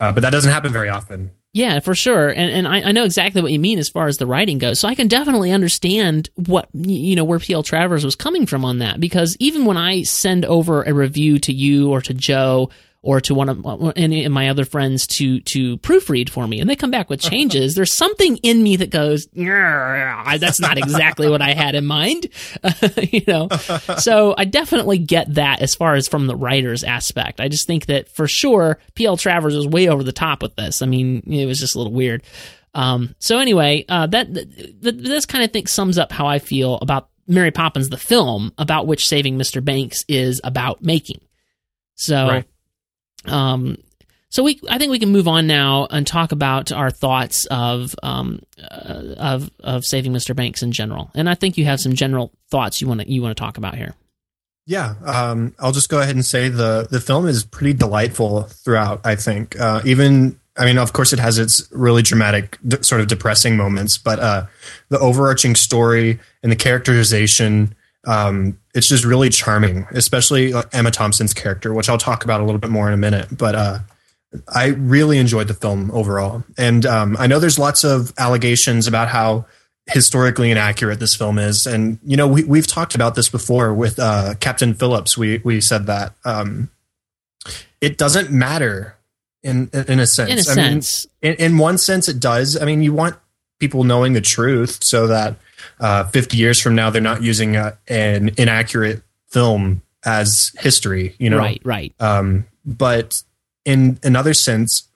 [0.00, 1.32] Uh, but that doesn't happen very often.
[1.54, 4.18] Yeah, for sure, and and I, I know exactly what you mean as far as
[4.18, 4.78] the writing goes.
[4.78, 8.78] So I can definitely understand what you know where PL Travers was coming from on
[8.78, 13.20] that because even when I send over a review to you or to Joe or
[13.20, 16.68] to one of my- any of my other friends to to proofread for me, and
[16.68, 19.28] they come back with changes, there's something in me that goes,
[20.38, 22.26] that's not exactly what I had in mind,
[23.12, 23.48] you know.
[23.98, 27.40] So I definitely get that as far as from the writer's aspect.
[27.40, 30.82] I just think that for sure, PL Travers was way over the top with this.
[30.82, 32.22] I mean, it was just a little weird.
[32.74, 34.48] Um, so anyway, uh, that th-
[34.82, 38.52] th- this kind of thing sums up how I feel about Mary Poppins the film,
[38.58, 39.64] about which Saving Mr.
[39.64, 41.20] Banks is about making.
[41.94, 42.44] So, Right.
[43.24, 43.76] Um,
[44.30, 47.94] so we, I think we can move on now and talk about our thoughts of
[48.02, 50.36] um, uh, of of Saving Mr.
[50.36, 51.10] Banks in general.
[51.14, 53.56] And I think you have some general thoughts you want to you want to talk
[53.56, 53.94] about here.
[54.66, 59.00] Yeah, um, I'll just go ahead and say the the film is pretty delightful throughout.
[59.04, 63.00] I think uh, even I mean, of course, it has its really dramatic, d- sort
[63.00, 64.46] of depressing moments, but uh,
[64.88, 67.74] the overarching story and the characterization,
[68.06, 69.86] um, it's just really charming.
[69.90, 72.98] Especially uh, Emma Thompson's character, which I'll talk about a little bit more in a
[72.98, 73.26] minute.
[73.36, 73.78] But uh,
[74.54, 79.08] I really enjoyed the film overall, and um, I know there's lots of allegations about
[79.08, 79.46] how
[79.88, 81.66] historically inaccurate this film is.
[81.66, 85.18] And you know, we we've talked about this before with uh, Captain Phillips.
[85.18, 86.70] We we said that um,
[87.80, 88.96] it doesn't matter
[89.42, 90.30] in in a sense.
[90.30, 92.60] In a I mean, sense, in, in one sense, it does.
[92.60, 93.16] I mean, you want
[93.58, 95.36] people knowing the truth so that
[95.80, 101.14] uh, 50 years from now they're not using a, an inaccurate film as history.
[101.18, 103.22] You know, right, right, um, but
[103.64, 104.88] in another sense,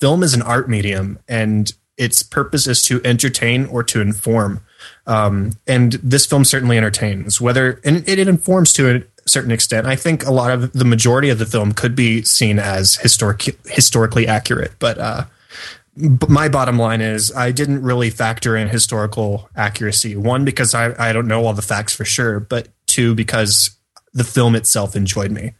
[0.00, 4.60] film is an art medium, and its purpose is to entertain or to inform.
[5.06, 7.40] Um, and this film certainly entertains.
[7.40, 9.86] Whether and it, it informs to a certain extent.
[9.86, 13.42] I think a lot of the majority of the film could be seen as historic,
[13.66, 14.72] historically accurate.
[14.78, 15.24] But uh,
[15.83, 20.16] but my bottom line is I didn't really factor in historical accuracy.
[20.16, 23.70] One because I I don't know all the facts for sure, but two because
[24.12, 25.52] the film itself enjoyed me.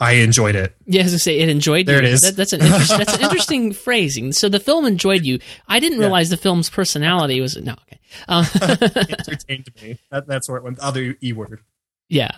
[0.00, 0.74] I enjoyed it.
[0.86, 2.08] Yeah, as I say, it enjoyed There you.
[2.08, 2.22] it is.
[2.22, 4.32] That, that's an that's an interesting phrasing.
[4.32, 5.38] So the film enjoyed you.
[5.68, 6.06] I didn't Yeah.
[6.06, 7.72] realize the film's personality was no.
[7.72, 8.00] Okay.
[8.28, 9.98] Um, Entertained me.
[10.10, 10.80] That, that's where it went.
[10.80, 11.60] Other e word.
[12.08, 12.32] yeah.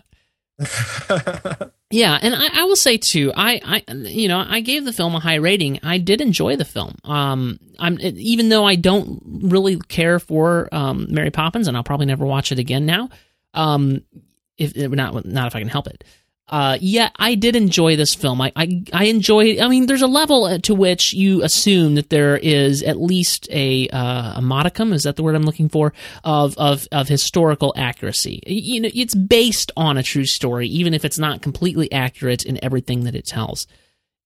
[1.90, 5.14] Yeah, and I, I will say too, I, I, you know, I gave the film
[5.14, 5.78] a high rating.
[5.84, 6.96] I did enjoy the film.
[7.04, 12.06] Um, I'm even though I don't really care for um, Mary Poppins, and I'll probably
[12.06, 13.08] never watch it again now.
[13.54, 14.02] Um,
[14.58, 16.02] if not, not if I can help it.
[16.48, 18.40] Uh, yeah, I did enjoy this film.
[18.40, 19.58] I, I, I enjoyed.
[19.58, 23.88] I mean, there's a level to which you assume that there is at least a
[23.88, 24.92] uh, a modicum.
[24.92, 25.92] Is that the word I'm looking for?
[26.22, 28.42] Of of of historical accuracy.
[28.46, 32.62] You know, it's based on a true story, even if it's not completely accurate in
[32.64, 33.66] everything that it tells.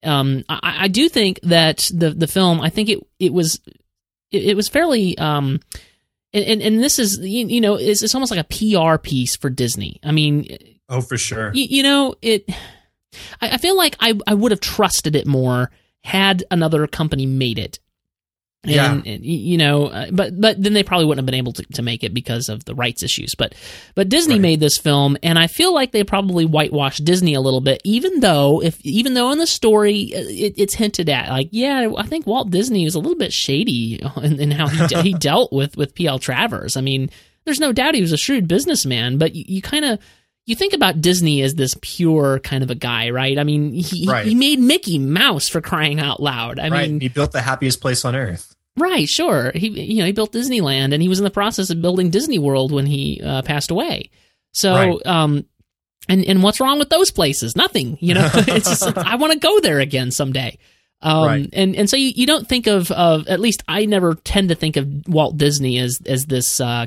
[0.03, 2.61] Um, I, I do think that the the film.
[2.61, 3.61] I think it it was
[4.31, 5.61] it, it was fairly um.
[6.33, 9.35] And, and, and this is you, you know it's, it's almost like a PR piece
[9.35, 9.99] for Disney.
[10.05, 10.47] I mean,
[10.91, 11.51] oh, for sure.
[11.55, 12.45] you, you know it
[13.41, 15.71] I, I feel like I, I would have trusted it more
[16.05, 17.79] had another company made it
[18.63, 18.73] and,
[19.07, 19.13] Yeah.
[19.15, 21.83] and, you know uh, but but then they probably wouldn't have been able to, to
[21.83, 23.55] make it because of the rights issues but
[23.95, 24.43] but disney Right.
[24.43, 28.21] made this film and i feel like they probably whitewashed disney a little bit even
[28.21, 32.03] though if even though in the story uh, it, it's hinted at like yeah i
[32.07, 35.53] think walt disney was a little bit shady in, in how he, de- he dealt
[35.53, 37.09] with with pl travers i mean
[37.47, 39.99] there's no doubt he was a shrewd businessman but you, you kind of
[40.47, 43.39] you think about Disney as this pure kind of a guy, right?
[43.39, 44.27] I mean, he Right.
[44.27, 46.59] he made Mickey Mouse for crying out loud.
[46.59, 46.91] I right.
[46.91, 48.55] mean, he built the happiest place on earth.
[48.77, 49.53] right, sure.
[49.55, 52.39] He you know he built Disneyland, and he was in the process of building Disney
[52.39, 54.11] World when he uh, passed away.
[54.53, 55.07] So, Right.
[55.07, 55.45] um,
[56.09, 57.55] and and what's wrong with those places?
[57.55, 57.99] Nothing.
[58.01, 60.59] You know, it's just I want to go there again someday.
[61.03, 61.49] Um, Right.
[61.55, 64.55] and and so you, you don't think of of at least I never tend to
[64.55, 66.87] think of Walt Disney as as this uh,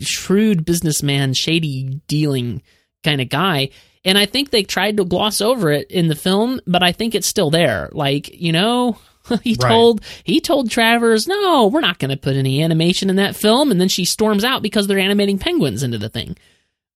[0.00, 2.62] shrewd businessman, shady dealing
[3.04, 3.70] kind of guy.
[4.04, 7.14] And I think they tried to gloss over it in the film, but I think
[7.14, 7.88] it's still there.
[7.92, 8.98] Like, you know,
[9.42, 9.70] he Right.
[9.70, 13.70] told he told Travers, "No, we're not going to put any animation in that film."
[13.70, 16.36] And then she storms out because they're animating penguins into the thing.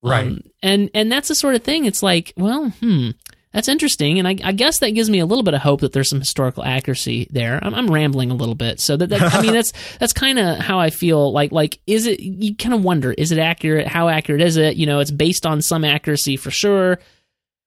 [0.03, 0.27] Right.
[0.27, 1.85] Um, and and that's the sort of thing.
[1.87, 3.11] It's like, well, hmm,
[3.57, 5.93] that's interesting, and I, I guess that gives me a little bit of hope that
[5.93, 7.59] there's some historical accuracy there.
[7.61, 10.59] I'm, I'm rambling a little bit, so that, that I mean that's that's kind of
[10.59, 11.33] how I feel.
[11.33, 12.21] Like like is it?
[12.21, 13.89] You kind of wonder, is it accurate?
[13.89, 14.77] How accurate is it?
[14.77, 16.99] You know, it's based on some accuracy for sure.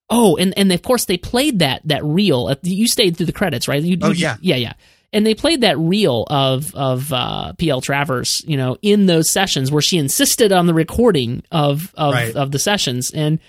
[0.10, 2.56] Oh, and and of course they played that that reel.
[2.64, 3.82] You stayed through the credits, right?
[3.84, 4.38] You, Oh, you- yeah.
[4.42, 4.74] yeah, yeah.
[5.12, 9.72] And they played that reel of of uh, PL Travers, you know, in those sessions
[9.72, 12.36] where she insisted on the recording of of, Right.
[12.36, 13.40] of the sessions, and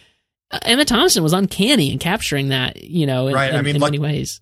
[0.62, 3.80] Emma Thompson was uncanny in capturing that, you know, in, Right, I in- mean, in
[3.80, 4.40] luck- many ways.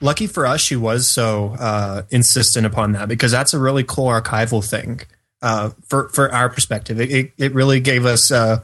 [0.00, 4.06] Lucky for us, she was so uh, insistent upon that because that's a really cool
[4.06, 5.00] archival thing
[5.42, 7.00] uh, for for our perspective.
[7.00, 8.62] It it, it really gave us uh,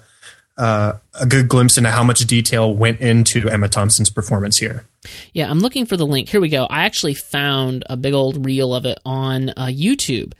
[0.57, 4.85] uh, a good glimpse into how much detail went into Emma Thompson's performance here.
[5.33, 6.29] Yeah, I'm looking for the link.
[6.29, 6.67] Here we go.
[6.67, 10.35] I actually found a big old reel of it on uh, YouTube.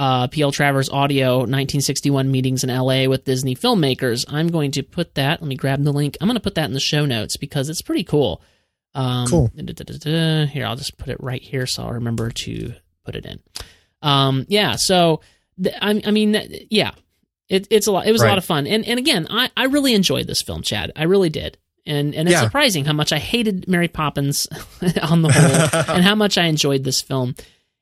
[0.00, 4.24] Uh, PL Travers audio 1961 meetings in LA with Disney filmmakers.
[4.28, 5.42] I'm going to put that.
[5.42, 6.16] Let me grab the link.
[6.20, 8.40] I'm going to put that in the show notes because it's pretty cool.
[8.94, 9.50] Um, Cool.
[9.54, 10.46] da-da-da-da-da.
[10.46, 12.72] Here, I'll just put it right here so I'll remember to
[13.04, 13.40] put it in.
[14.00, 14.76] Um, yeah.
[14.78, 15.20] So,
[15.62, 16.92] th- I, I mean, th- yeah,
[17.50, 18.06] it, it's a lot.
[18.06, 20.62] It was a lot of fun, and and again, I, I really enjoyed this film,
[20.62, 20.92] Chad.
[20.96, 22.44] I really did, and and it's Yeah.
[22.44, 24.46] surprising how much I hated Mary Poppins
[25.02, 27.34] on the whole, and how much I enjoyed this film.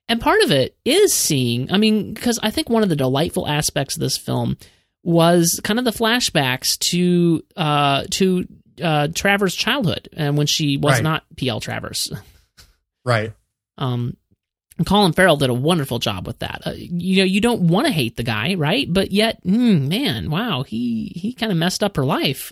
[0.08, 1.70] And part of it is seeing.
[1.70, 4.56] I mean, because I think one of the delightful aspects of this film
[5.04, 8.46] was kind of the flashbacks to uh to
[8.82, 11.02] uh Travers' childhood and when she was Right.
[11.02, 12.12] not PL Travers.
[13.04, 13.32] Right.
[13.80, 14.16] Um,
[14.86, 16.62] Colin Farrell did a wonderful job with that.
[16.66, 18.92] Uh, you know, you don't want to hate the guy, right?
[18.92, 22.50] But yet, mm, man, wow, he he kind of messed up her life.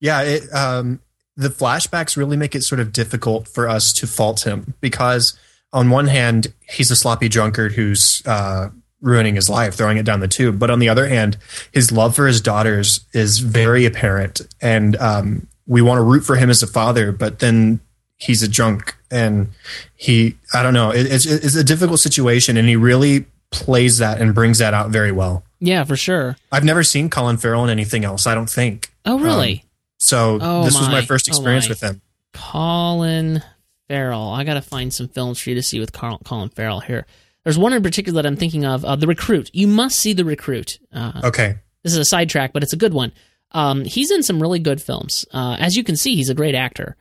[0.00, 1.00] Yeah, it, um,
[1.36, 5.38] the flashbacks really make it sort of difficult for us to fault him because,
[5.72, 10.20] on one hand, he's a sloppy drunkard who's uh, ruining his life, throwing it down
[10.20, 10.58] the tube.
[10.58, 11.36] But on the other hand,
[11.72, 16.36] his love for his daughters is very apparent, and um, we want to root for
[16.36, 17.12] him as a father.
[17.12, 17.80] But then
[18.16, 19.48] he's a drunk, and
[19.94, 24.20] he, I don't know, it, it's, it's a difficult situation, and he really plays that
[24.20, 25.42] and brings that out very well.
[25.60, 26.36] Yeah, for sure.
[26.52, 28.26] I've never seen Colin Farrell in anything else.
[28.26, 28.90] I don't think.
[29.04, 29.64] Oh, really?
[29.98, 31.00] So Oh, this was my.
[31.00, 31.70] my first Oh, experience my.
[31.72, 32.00] with him.
[32.34, 33.42] Colin
[33.88, 34.28] Farrell.
[34.30, 37.06] I got to find some films for you to see with Carl, Colin Farrell here.
[37.44, 39.50] There's one in particular that I'm thinking of, uh, The Recruit.
[39.52, 40.78] You must see The Recruit.
[40.92, 41.56] Uh, Okay.
[41.82, 43.12] This is a sidetrack, but it's a good one.
[43.52, 45.24] Um, he's in some really good films.
[45.32, 46.96] Uh, as you can see, he's a great actor.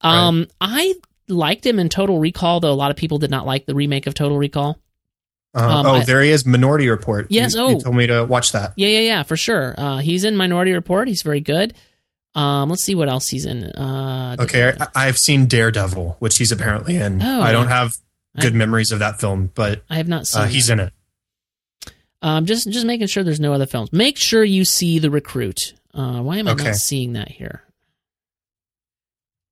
[0.00, 0.94] Um, I
[1.28, 4.06] liked him in Total Recall, though a lot of people did not like the remake
[4.06, 4.78] of Total Recall.
[5.54, 6.46] Uh, Um, oh, I- there he is.
[6.46, 7.26] Minority Report.
[7.30, 7.68] Yes, You, oh.
[7.70, 8.72] you told me to watch that.
[8.76, 9.74] Yeah, yeah, yeah, for sure.
[9.76, 11.06] Uh, he's in Minority Report.
[11.08, 11.74] He's very good.
[12.34, 13.64] Um, let's see what else he's in.
[13.64, 17.22] Uh, Okay, I, I've seen Daredevil, which he's apparently in.
[17.22, 17.92] Oh, I don't have
[18.40, 20.42] good I- memories of that film, but I have not seen.
[20.42, 20.92] uh, he's in it.
[22.22, 23.92] Um, just just making sure there's no other films.
[23.92, 25.74] Make sure you see the recruit.
[25.92, 26.64] Uh, why am I Okay.
[26.64, 27.62] not seeing that here?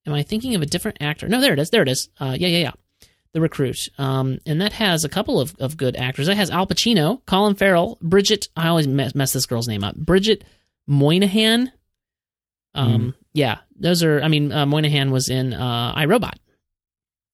[0.07, 1.29] Am I thinking of a different actor?
[1.29, 1.71] No, there it is.
[1.71, 2.09] There it is.
[2.19, 2.73] Uh, yeah, yeah, yeah.
[3.35, 3.89] The recruit.
[3.99, 6.27] Um, and that has a couple of, of good actors.
[6.27, 8.49] That has Al Pacino, Colin Farrell, Bridget.
[8.57, 9.95] I always mess, mess this girl's name up.
[9.97, 10.43] Bridget
[10.91, 11.71] Moynahan.
[12.75, 14.23] Um, yeah, those are.
[14.23, 16.35] I mean, uh, Moynahan was in uh, iRobot.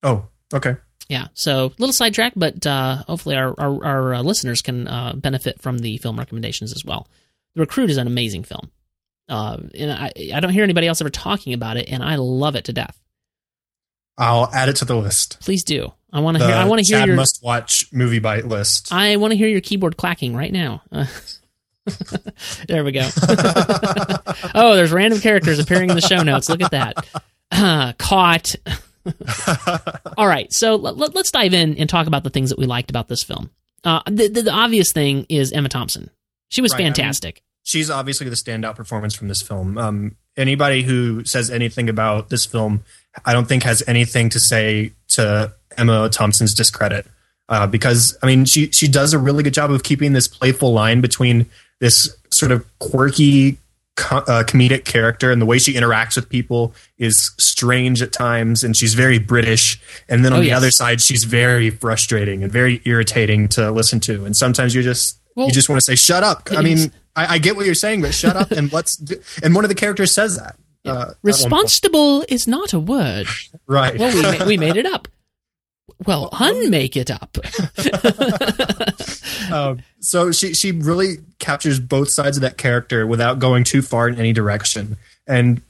[0.03, 0.77] Oh, okay.
[1.09, 5.15] Yeah, so a little sidetrack, but uh, hopefully our our, our uh, listeners can uh,
[5.15, 7.09] benefit from the film recommendations as well.
[7.55, 8.71] The Recruit is an amazing film,
[9.29, 12.57] uh, and I I don't hear anybody else ever talking about it, and I love
[12.57, 13.01] it to death.
[14.19, 15.39] I'll add it to the list.
[15.41, 15.93] Please do.
[16.13, 16.55] I want to hear.
[16.55, 17.17] I want to hear Chad your.
[17.17, 18.93] must watch MovieByte list.
[18.93, 20.83] I want to hear your keyboard clacking right now.
[22.69, 23.01] There we go.
[24.55, 26.49] oh, there's random characters appearing in the show notes.
[26.49, 27.07] Look at that.
[27.51, 28.55] Uh, caught.
[30.17, 32.91] All right, so let, us dive in and talk about the things that we liked
[32.91, 33.51] about this film.
[33.85, 36.11] Uh, the, the, the obvious thing is Emma Thompson.
[36.49, 37.43] She was Right, I mean- fantastic.
[37.65, 39.77] She's obviously the standout performance from this film.
[39.77, 42.83] Um, anybody who says anything about this film,
[43.27, 47.07] I don't think has anything to say to Emma Thompson's discredit.
[47.47, 50.73] Uh, because I mean, she she does a really good job of keeping this playful
[50.73, 51.47] line between
[51.81, 53.59] this sort of quirky
[53.97, 58.63] co- uh, comedic character and the way she interacts with people is strange at times,
[58.65, 59.81] and she's very British.
[60.09, 60.57] And then on Oh, the yes.
[60.57, 64.25] other side, she's very frustrating and very irritating to listen to.
[64.25, 67.35] And sometimes you just Well, you just want to say, "Shut up!" I mean, I,
[67.35, 68.97] I get what you're saying, but shut up and let's.
[68.97, 70.57] Do, and one of the characters says that.
[70.87, 71.17] Uh, at one point.
[71.23, 73.27] Responsible is not a word.
[73.67, 73.99] right?
[73.99, 75.07] Well, we, ma- we made it up.
[76.07, 77.37] Well, unmake it up.
[79.53, 84.09] um, so she she really captures both sides of that character without going too far
[84.09, 84.97] in any direction.
[85.27, 85.61] And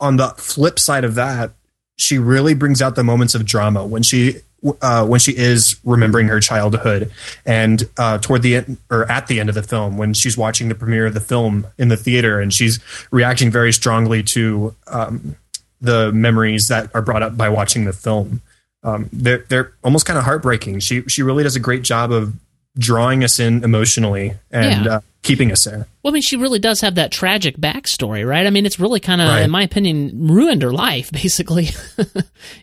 [0.00, 1.52] on the flip side of that,
[1.96, 4.36] she really brings out the moments of drama when she
[4.82, 7.10] uh, when she is remembering her childhood,
[7.46, 10.68] and uh, toward the end or at the end of the film when she's watching
[10.68, 12.80] the premiere of the film in the theater and she's
[13.10, 15.36] reacting very strongly to um,
[15.80, 18.42] the memories that are brought up by watching the film.
[18.84, 20.80] Um, they're they're almost kind of heartbreaking.
[20.80, 22.34] She she really does a great job of
[22.76, 24.92] drawing us in emotionally and Yeah.
[24.96, 25.86] uh, keeping us there.
[26.02, 28.46] Well, I mean, she really does have that tragic backstory, right?
[28.46, 29.42] I mean, it's really kind of, Right.
[29.42, 31.68] in my opinion, ruined her life, basically.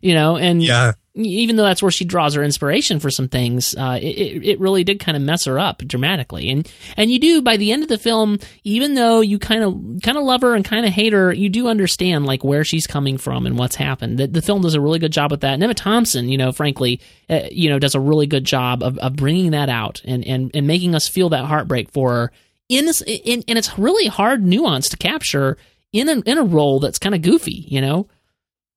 [0.02, 0.94] you know, and Yeah.
[1.16, 4.84] even though that's where she draws her inspiration for some things, uh, it, it really
[4.84, 6.50] did kind of mess her up dramatically.
[6.50, 10.02] And and you do by the end of the film, even though you kind of
[10.02, 12.88] kind of love her and kind of hate her, you do understand like where she's
[12.88, 14.18] coming from and what's happened.
[14.18, 15.54] The, the film does a really good job with that.
[15.54, 17.00] And Emma Thompson, you know, frankly,
[17.30, 20.52] uh, you know, does a really good job of, of bringing that out and, and
[20.54, 22.32] and making us feel that heartbreak for her.
[22.68, 25.58] In this, in, and it's really hard nuance to capture
[25.94, 28.08] in a in a role that's kind of goofy, you know.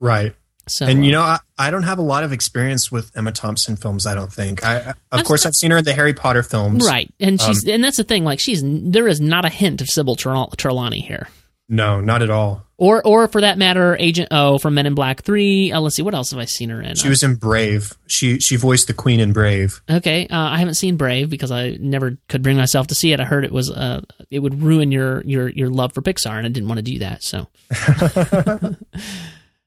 [0.01, 0.35] Right.
[0.69, 3.33] So and you uh, know, I, I don't have a lot of experience with Emma
[3.33, 4.07] Thompson films.
[4.07, 4.65] I don't think.
[4.65, 6.87] I, I- of course, I've seen her in the Harry Potter films.
[6.87, 8.25] Right, and she's Um, and that's the thing.
[8.25, 11.29] Like she's there is not a hint of Sybil Trel- Trelawney here,
[11.69, 12.65] No, not at all.
[12.79, 15.71] or or for that matter, Agent O from Men in Black Three.
[15.71, 16.95] Uh, let's see, what else have I seen her in?
[16.95, 17.93] She was in Brave.
[18.07, 19.83] She she voiced the Queen in Brave.
[19.91, 20.27] okay.
[20.29, 23.21] Uh, I haven't seen Brave because I never could bring myself to see it.
[23.21, 24.01] I heard it was uh
[24.31, 26.99] it would ruin your your your love for Pixar, and I didn't want to do
[27.01, 27.23] that.
[27.23, 27.49] So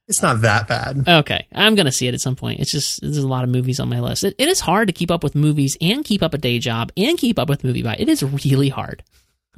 [0.08, 1.08] It's not that bad.
[1.08, 2.60] okay, I'm gonna see it at some point.
[2.60, 4.24] It's just there's a lot of movies on my list.
[4.24, 6.90] It, it is hard to keep up with movies and keep up a day job
[6.96, 8.00] and keep up with MovieByte.
[8.00, 9.04] It is really hard.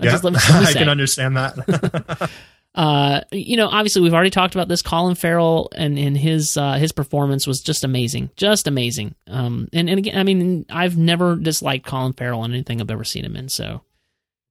[0.01, 0.78] I Yeah, just let I say.
[0.80, 2.30] can understand that.
[2.74, 4.82] uh, you know, obviously we've already talked about this.
[4.82, 9.14] Colin Farrell and, and his uh, his performance was just amazing, just amazing.
[9.28, 13.05] Um, and and again, I mean, I've never disliked Colin Farrell in anything I've ever
[13.05, 13.49] seen him in.
[13.49, 13.82] So,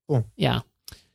[0.08, 0.26] Cool.
[0.36, 0.62] yeah,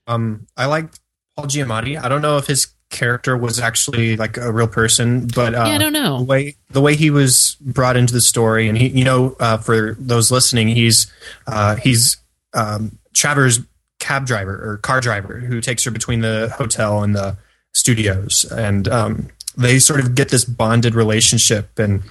[0.07, 1.01] um, I liked
[1.37, 2.03] Paul Giamatti.
[2.03, 5.75] I don't know if his character was actually like a real person, but uh, yeah,
[5.75, 8.89] I don't know the way the way he was brought into the story, and he,
[8.89, 11.11] you know, uh, for those listening, he's
[11.47, 12.17] uh, he's
[12.55, 13.61] um, Travers'
[13.99, 17.37] cab driver or car driver who takes her between the hotel and the
[17.73, 21.79] studios, and um, they sort of get this bonded relationship.
[21.79, 22.03] And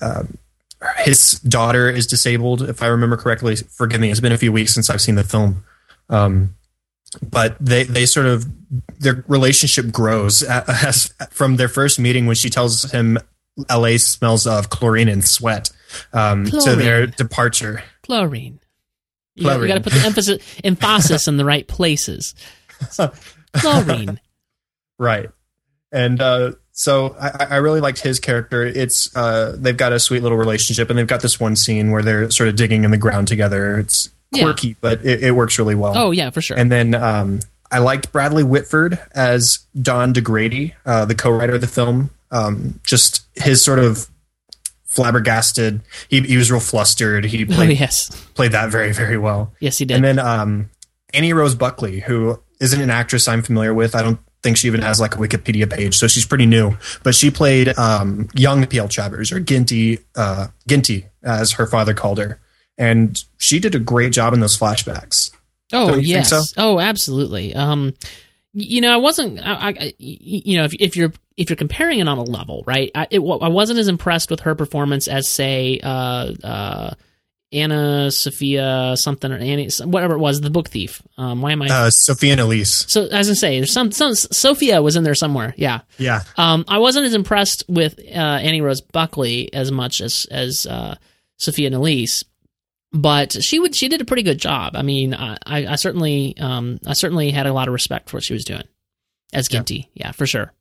[0.00, 0.38] um,
[0.98, 3.56] his daughter is disabled, if I remember correctly.
[3.56, 5.64] Forgive me; it's been a few weeks since I've seen the film.
[6.08, 6.54] Um,
[7.22, 8.46] but they they sort of
[8.98, 13.18] their relationship grows as, from their first meeting when she tells him
[13.68, 13.98] L.A.
[13.98, 15.70] smells of chlorine and sweat
[16.12, 17.84] um, to their departure.
[18.02, 18.58] Chlorine.
[19.34, 22.34] You, got, to put the emphasis emphasis in the right places.
[23.52, 24.20] Chlorine.
[24.96, 25.28] Right.
[25.90, 28.62] And uh, so I, I really liked his character.
[28.64, 32.00] It's uh, they've got a sweet little relationship, and they've got this one scene where
[32.00, 33.76] they're sort of digging in the ground together.
[33.80, 34.44] It's Yeah.
[34.44, 35.94] quirky, but it, it works really well.
[35.96, 36.56] Oh yeah, for sure.
[36.56, 37.40] And then um,
[37.72, 42.10] I liked Bradley Whitford as Don DaGradi, uh, the co-writer of the film.
[42.30, 44.06] Um, just his sort of
[44.84, 45.80] flabbergasted.
[46.08, 47.24] He, he was real flustered.
[47.24, 49.52] He Oh played yes, played that very very well.
[49.60, 49.96] yes he did.
[49.96, 50.70] And then um,
[51.12, 53.94] Annie Rose Buckley, who isn't an actress I'm familiar with.
[53.94, 56.76] I don't think she even has like a Wikipedia page, so she's pretty new.
[57.02, 58.88] But she played um, young P.L.
[58.88, 62.40] Travers or Ginty, uh, Ginty, as her father called her,
[62.78, 65.30] and she did a great job in those flashbacks.
[65.72, 66.30] Oh Don't you think yes.
[66.30, 66.42] so?
[66.56, 67.54] Oh, absolutely.
[67.54, 67.94] Um,
[68.52, 69.40] you know, I wasn't.
[69.40, 72.90] I, I, you know, if, if you're if you're comparing it on a level, right?
[72.94, 76.94] I, it, I wasn't as impressed with her performance as say uh, uh,
[77.52, 81.02] Anna Sophia something or Annie whatever it was, the book thief.
[81.16, 81.66] Um, why am I?
[81.68, 82.84] Uh, Sophia and Elise.
[82.90, 85.54] so as I say, there's some some Sophia was in there somewhere.
[85.56, 85.80] Yeah.
[85.98, 90.66] Yeah, Um, I wasn't as impressed with uh, Annie Rose Buckley as much as as
[90.66, 90.96] uh,
[91.36, 92.24] Sophia Nelise,
[92.92, 94.74] but she would she did a pretty good job.
[94.76, 98.24] I mean, I, I, certainly um, I certainly had a lot of respect for what
[98.24, 98.62] she was doing
[99.32, 99.58] as Yeah.
[99.58, 99.90] Ginty.
[99.94, 100.52] Yeah, for sure.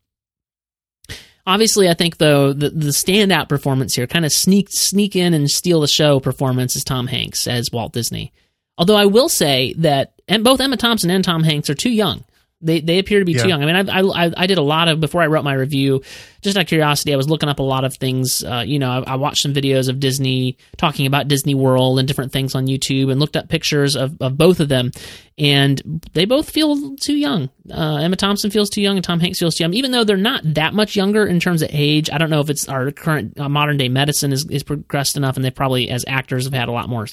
[1.46, 5.50] Obviously, I think though the the standout performance here, kind of sneak sneak in and
[5.50, 8.32] steal the show performance, is Tom Hanks as Walt Disney.
[8.78, 12.24] Although I will say that both Emma Thompson and Tom Hanks are too young.
[12.64, 13.44] They they appear to be Yeah.
[13.44, 13.62] too young.
[13.64, 16.02] I mean, I, I I did a lot of before I wrote my review.
[16.42, 18.44] Just out of curiosity, I was looking up a lot of things.
[18.44, 22.08] Uh, you know, I, I watched some videos of Disney talking about Disney World and
[22.08, 24.92] different things on YouTube, and looked up pictures of, of both of them,
[25.38, 27.50] and they both feel too young.
[27.72, 29.74] Uh, Emma Thompson feels too young, and Tom Hanks feels too young.
[29.74, 32.50] Even though they're not that much younger in terms of age, I don't know if
[32.50, 36.04] it's our current uh, modern day medicine is, is progressed enough, and they probably as
[36.08, 37.08] actors have had a lot more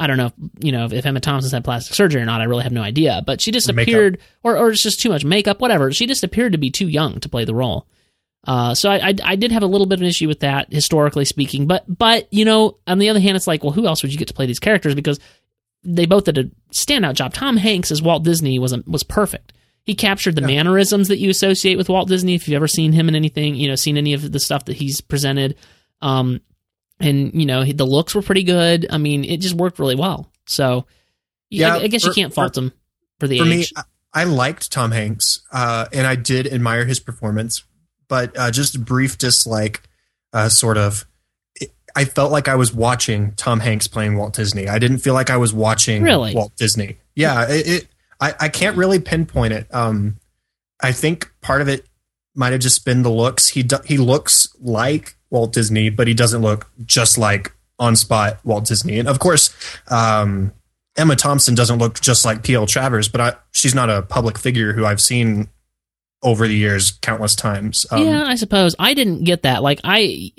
[0.00, 0.32] I don't know, if,
[0.64, 2.40] you know, if Emma Thompson's had plastic surgery or not.
[2.40, 3.22] I really have no idea.
[3.24, 3.88] But she just Or makeup.
[3.92, 5.92] appeared, or or it's just too much makeup, whatever.
[5.92, 7.86] She just appeared to be too young to play the role.
[8.46, 10.72] Uh, so I, I I did have a little bit of an issue with that
[10.72, 11.66] historically speaking.
[11.66, 14.18] But but you know, on the other hand, it's like, well, who else would you
[14.18, 14.94] get to play these characters?
[14.94, 15.20] Because
[15.84, 17.34] they both did a standout job.
[17.34, 19.52] Tom Hanks as Walt Disney was a, was perfect.
[19.84, 22.34] He captured the mannerisms that you associate with Walt Disney.
[22.34, 24.76] If you've ever seen him in anything, you know, seen any of the stuff that
[24.76, 25.56] he's presented,
[26.02, 26.40] um,
[27.00, 28.86] and you know, the looks were pretty good.
[28.90, 30.30] I mean, it just worked really well.
[30.46, 30.86] So,
[31.48, 32.72] yeah, I, I guess you can't fault him
[33.18, 33.72] for the for me, age.
[33.76, 33.82] I,
[34.12, 37.64] I liked Tom Hanks, uh, and I did admire his performance,
[38.08, 39.82] but uh, just a brief dislike,
[40.32, 41.06] uh, sort of.
[41.54, 44.68] it- I felt like I was watching Tom Hanks playing Walt Disney.
[44.68, 46.34] I didn't feel like I was watching Really?
[46.34, 46.98] Walt Disney.
[47.16, 47.66] Yeah, it.
[47.66, 47.86] it
[48.20, 49.66] I, I can't really pinpoint it.
[49.74, 50.18] Um,
[50.82, 51.86] I think part of it
[52.34, 53.48] might have just been the looks.
[53.48, 58.38] He do, he looks like Walt Disney, but he doesn't look just like on spot
[58.44, 58.98] Walt Disney.
[58.98, 59.54] And of course,
[59.88, 60.52] um,
[60.96, 62.66] Emma Thompson doesn't look just like P.L.
[62.66, 65.48] Travers, but I, she's not a public figure who I've seen
[66.22, 67.86] over the years countless times.
[67.90, 69.62] Um, yeah, I suppose I didn't get that.
[69.62, 70.32] Like I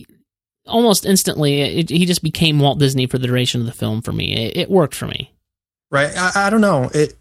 [0.67, 4.11] almost instantly, it, he just became Walt Disney for the duration of the film for
[4.11, 4.33] me.
[4.33, 5.33] It, it worked for me.
[5.89, 6.11] Right.
[6.15, 6.89] I, I don't know.
[6.93, 7.15] It.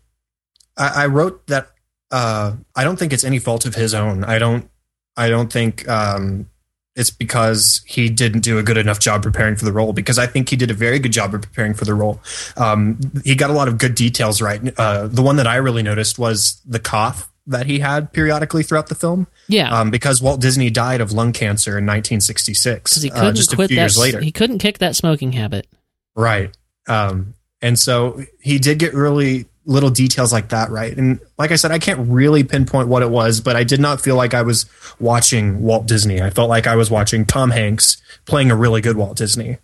[0.77, 1.69] I, I wrote that.
[2.11, 4.25] Uh, I don't think it's any fault of his own.
[4.25, 4.69] I don't.
[5.17, 6.49] I don't think um,
[6.97, 9.93] it's because he didn't do a good enough job preparing for the role.
[9.93, 12.21] Because I think he did a very good job of preparing for the role.
[12.57, 14.61] Um, he got a lot of good details right.
[14.79, 18.89] Uh, the one that I really noticed was the cough that he had periodically throughout
[18.89, 19.27] the film.
[19.49, 23.53] Yeah, Um, because Walt Disney died of lung cancer in 1966, he uh, couldn't just
[23.53, 23.75] a few that.
[23.75, 24.21] years later.
[24.21, 25.67] He couldn't kick that smoking habit.
[26.15, 26.55] Right.
[26.87, 30.97] Um, and so he did get really little details like that right.
[30.97, 34.01] And like I said, I can't really pinpoint what it was, but I did not
[34.01, 34.67] feel like I was
[34.99, 36.21] watching Walt Disney.
[36.21, 39.59] I felt like I was watching Tom Hanks playing a really good Walt Disney.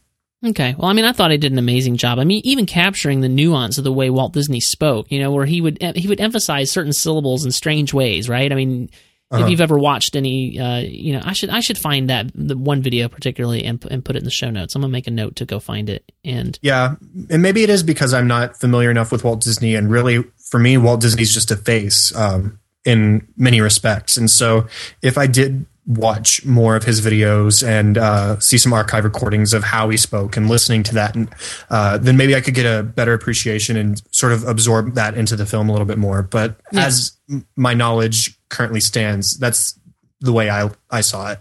[0.44, 0.76] Okay.
[0.78, 2.18] Well, I mean, I thought he did an amazing job.
[2.18, 5.46] I mean, even capturing the nuance of the way Walt Disney spoke, you know, where
[5.46, 8.52] he would he would emphasize certain syllables in strange ways, right?
[8.52, 8.90] I mean,
[9.30, 9.44] Uh-huh.
[9.44, 12.56] if you've ever watched any, uh, you know, I should I should find that the
[12.56, 14.74] one video particularly and and put it in the show notes.
[14.76, 16.10] I'm gonna make a note to go find it.
[16.24, 16.94] And Yeah.
[17.28, 19.74] And maybe it is because I'm not familiar enough with Walt Disney.
[19.74, 24.16] And really, for me, Walt Disney's just a face um, in many respects.
[24.16, 24.66] And so
[25.02, 29.62] if I did watch more of his videos and uh, see some archive recordings of
[29.64, 31.32] how he spoke and listening to that, and
[31.70, 35.34] uh, then maybe I could get a better appreciation and sort of absorb that into
[35.36, 36.22] the film a little bit more.
[36.22, 36.86] But Yeah.
[36.86, 39.78] as m- my knowledge currently stands, that's
[40.20, 41.40] the way I I saw it.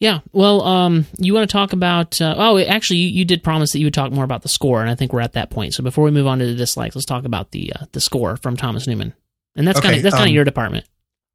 [0.00, 2.20] yeah, well, um, you want to talk about?
[2.20, 4.80] Uh, oh, actually, you, you did promise that you would talk more about the score,
[4.80, 5.74] and I think we're at that point.
[5.74, 8.36] So before we move on to the dislikes, let's talk about the uh, the score
[8.36, 9.14] from Thomas Newman,
[9.54, 10.86] and that's Okay, kind of that's kind of um, your department.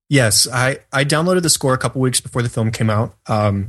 [0.09, 3.15] Yes, I, I downloaded the score a couple weeks before the film came out.
[3.27, 3.67] Um,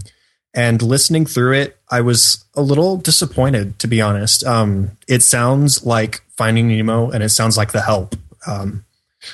[0.54, 4.44] and listening through it, I was a little disappointed, to be honest.
[4.44, 8.14] Um, it sounds like Finding Nemo and it sounds like The Help,
[8.46, 8.84] um,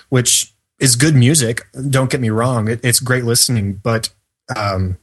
[0.09, 1.67] which is good music.
[1.91, 2.69] Don't get me wrong.
[2.69, 4.11] It, it's great listening, but
[4.57, 4.99] um,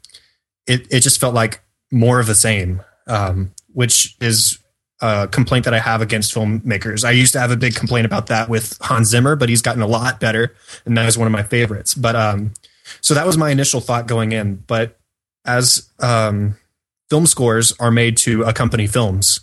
[0.68, 1.62] it, it just felt like
[1.92, 4.60] more of the same, um, which is
[5.02, 7.04] a complaint that I have against filmmakers.
[7.04, 9.82] I used to have a big complaint about that with Hans Zimmer, but he's gotten
[9.82, 10.54] a lot better,
[10.86, 11.94] and that is one of my favorites.
[11.96, 12.54] But um,
[13.02, 14.58] so that was my initial thought going in.
[14.68, 15.00] But
[15.46, 16.58] as um,
[17.10, 19.40] film scores are made to accompany films,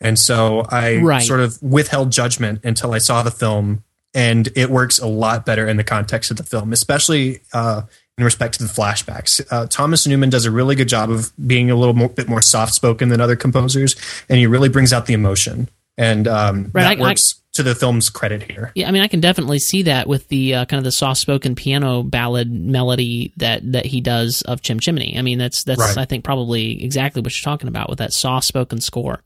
[0.00, 1.22] and so I Right.
[1.22, 3.82] sort of withheld judgment until I saw the film,
[4.14, 7.82] and it works a lot better in the context of the film, especially uh,
[8.16, 9.40] in respect to the flashbacks.
[9.50, 12.42] Uh, Thomas Newman does a really good job of being a little more, bit more
[12.42, 13.96] soft spoken than other composers,
[14.28, 17.62] and he really brings out the emotion, and um, Right, that I- I- works to
[17.64, 18.70] the film's credit here.
[18.76, 21.56] Yeah, I mean, I can definitely see that with the uh, kind of the soft-spoken
[21.56, 25.16] piano ballad melody that that he does of Chim Chimney.
[25.18, 25.98] I mean, that's that's Right.
[25.98, 29.22] I think probably exactly what you're talking about with that soft-spoken score.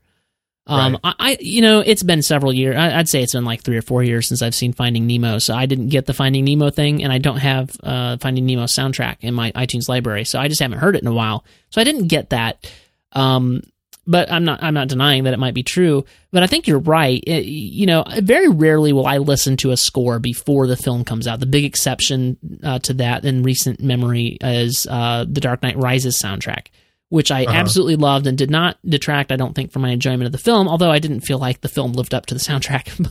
[0.66, 1.00] Um, Right.
[1.04, 2.76] I, I, you know, it's been several years.
[2.76, 5.38] I, I'd say it's been like three or four years since I've seen Finding Nemo.
[5.38, 8.64] So I didn't get the Finding Nemo thing, and I don't have uh, Finding Nemo
[8.64, 10.24] soundtrack in my iTunes library.
[10.24, 11.44] So I just haven't heard it in a while.
[11.70, 12.70] So I didn't get that.
[13.12, 13.62] Um,
[14.04, 16.04] but I'm not I'm not denying that it might be true.
[16.32, 17.22] But I think you're right.
[17.26, 21.26] It- you know, very rarely will I listen to a score before the film comes
[21.28, 21.38] out.
[21.40, 26.20] The big exception uh, to that in recent memory is uh, the Dark Knight Rises
[26.20, 26.66] soundtrack,
[27.12, 27.54] which I Uh-huh.
[27.58, 29.32] absolutely loved and did not detract.
[29.32, 31.68] I don't think from my enjoyment of the film, although I didn't feel like the
[31.68, 32.88] film lived up to the soundtrack.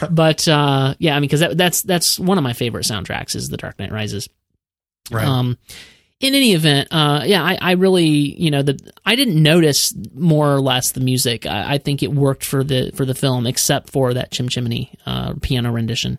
[0.00, 3.36] but but uh, yeah, I mean, because that, that's that's one of my favorite soundtracks
[3.36, 4.28] is the Dark Knight Rises.
[5.10, 5.26] Right.
[5.26, 5.58] Um,
[6.20, 10.54] in any event, uh, yeah, I, I really, you know, the I didn't notice more
[10.54, 11.44] or less the music.
[11.44, 14.94] I, I think it worked for the for the film, except for that Chim Chimney
[15.04, 16.18] uh, piano rendition.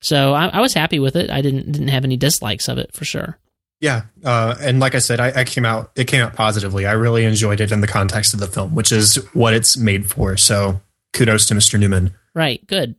[0.00, 1.28] So I, I was happy with it.
[1.28, 3.36] I didn't didn't have any dislikes of it for sure.
[3.80, 5.92] Yeah, uh, and like I said, I, I came out.
[5.94, 6.84] It came out positively.
[6.86, 10.10] I really enjoyed it in the context of the film, which is what it's made
[10.10, 10.36] for.
[10.36, 10.80] So,
[11.12, 11.78] kudos to Mr.
[11.78, 12.12] Newman.
[12.34, 12.66] Right.
[12.66, 12.96] Good.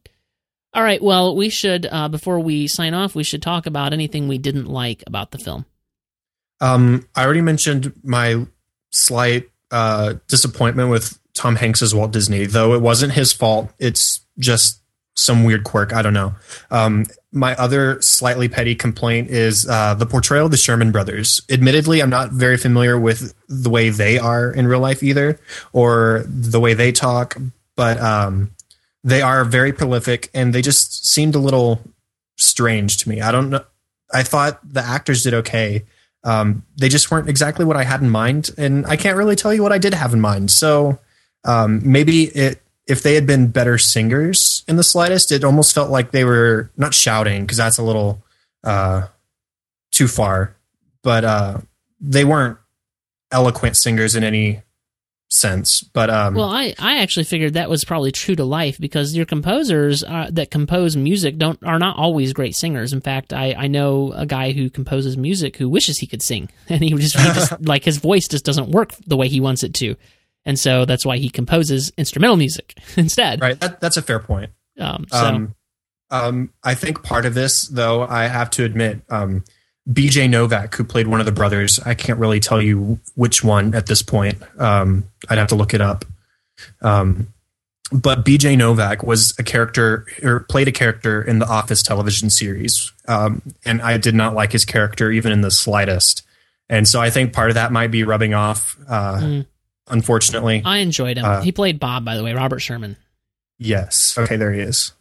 [0.73, 1.01] All right.
[1.01, 4.67] Well, we should uh, before we sign off, we should talk about anything we didn't
[4.67, 5.65] like about the film.
[6.61, 8.45] Um, I already mentioned my
[8.91, 13.71] slight uh, disappointment with Tom Hanks as Walt Disney, though it wasn't his fault.
[13.79, 14.81] It's just
[15.15, 15.93] some weird quirk.
[15.93, 16.33] I don't know.
[16.71, 21.41] Um, my other slightly petty complaint is uh, the portrayal of the Sherman brothers.
[21.49, 25.39] Admittedly, I'm not very familiar with the way they are in real life either,
[25.73, 27.37] or the way they talk,
[27.75, 28.51] but um,
[29.03, 31.81] they are very prolific and they just seemed a little
[32.37, 33.21] strange to me.
[33.21, 33.63] I don't know.
[34.11, 35.85] I thought the actors did okay.
[36.23, 39.53] Um, they just weren't exactly what I had in mind, and I can't really tell
[39.53, 40.51] you what I did have in mind.
[40.51, 40.99] So
[41.45, 45.91] um, maybe it, if they had been better singers in the slightest, it almost felt
[45.91, 48.23] like they were not shouting because that's a little
[48.63, 49.07] uh,
[49.91, 50.55] too far,
[51.03, 51.57] but uh,
[52.01, 52.57] they weren't
[53.31, 54.63] eloquent singers in any
[55.29, 55.81] sense.
[55.81, 59.27] But um, Well, I, I actually figured that was probably true to life because your
[59.27, 62.91] composers uh, that compose music don't are not always great singers.
[62.91, 66.49] In fact, I, I know a guy who composes music who wishes he could sing,
[66.69, 69.63] and he just, he just like his voice just doesn't work the way he wants
[69.63, 69.95] it to,
[70.45, 73.41] and so that's why he composes instrumental music instead.
[73.41, 74.51] right, that, that's a fair point.
[74.79, 75.55] Um, so Um,
[76.11, 79.43] um, I think part of this, though, I have to admit, um,
[79.89, 83.73] BJ Novak, who played one of the brothers, I can't really tell you which one
[83.75, 84.37] at this point.
[84.59, 86.05] Um, I'd have to look it up.
[86.81, 87.33] Um,
[87.91, 92.91] but BJ Novak was a character or played a character in the Office television series,
[93.07, 96.21] um, and I did not like his character even in the slightest.
[96.69, 98.77] And so I think part of that might be rubbing off.
[98.87, 99.45] Uh, Mm.
[99.89, 101.25] Unfortunately, I enjoyed him.
[101.25, 102.95] uh, he played Bob, by the way, Robert Sherman.
[103.57, 104.15] Yes.
[104.17, 104.93] Okay, there he is.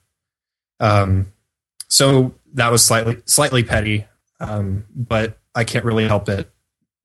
[0.81, 1.33] Um,
[1.89, 4.07] so that was slightly slightly petty,
[4.41, 6.51] um, but I can't really help it.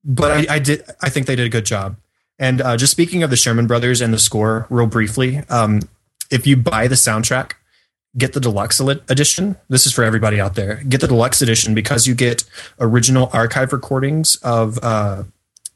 [0.03, 0.83] But I, I did.
[1.01, 1.97] I think they did a good job.
[2.39, 5.81] And uh, just speaking of the Sherman Brothers and the score, real briefly, um,
[6.31, 7.53] if you buy the soundtrack,
[8.17, 9.55] get the deluxe edition.
[9.69, 10.83] This is for everybody out there.
[10.87, 12.43] Get the deluxe edition because you get
[12.79, 15.23] original archive recordings of uh,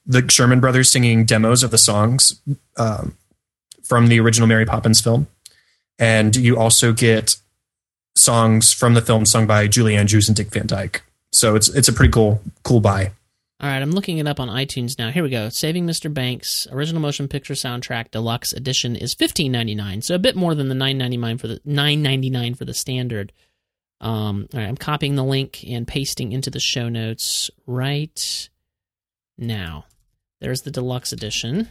[0.07, 2.41] the Sherman Brothers singing demos of the songs
[2.77, 3.15] um,
[3.83, 5.27] from the original Mary Poppins film
[5.99, 7.37] and you also get
[8.15, 11.03] songs from the film sung by Julie Andrews and Dick Van Dyke.
[11.31, 13.11] So it's it's a pretty cool cool buy.
[13.59, 15.09] All right, I'm looking it up on iTunes now.
[15.09, 15.49] Here we go.
[15.49, 16.13] Saving Mr.
[16.13, 20.75] Banks original motion picture soundtrack deluxe edition is 15.99, so a bit more than the
[20.75, 23.33] 9.99 for the 9.99 for the standard.
[23.99, 28.49] Um, all right, I'm copying the link and pasting into the show notes right
[29.39, 29.85] now.
[30.39, 31.69] There's the deluxe edition.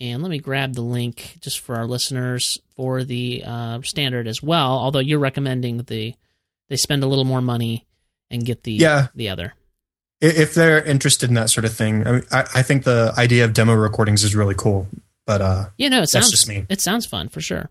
[0.00, 4.42] And let me grab the link just for our listeners for the uh, standard as
[4.42, 4.78] well.
[4.78, 6.16] Although you're recommending that they
[6.74, 7.84] spend a little more money
[8.30, 9.08] and get the Yeah.
[9.14, 9.54] the other.
[10.20, 13.44] If they're interested in that sort of thing, I, mean, I, I think the idea
[13.44, 14.86] of demo recordings is really cool.
[15.26, 16.64] But uh, Yeah, no, it That's sounds just me.
[16.68, 17.68] it sounds fun for sure.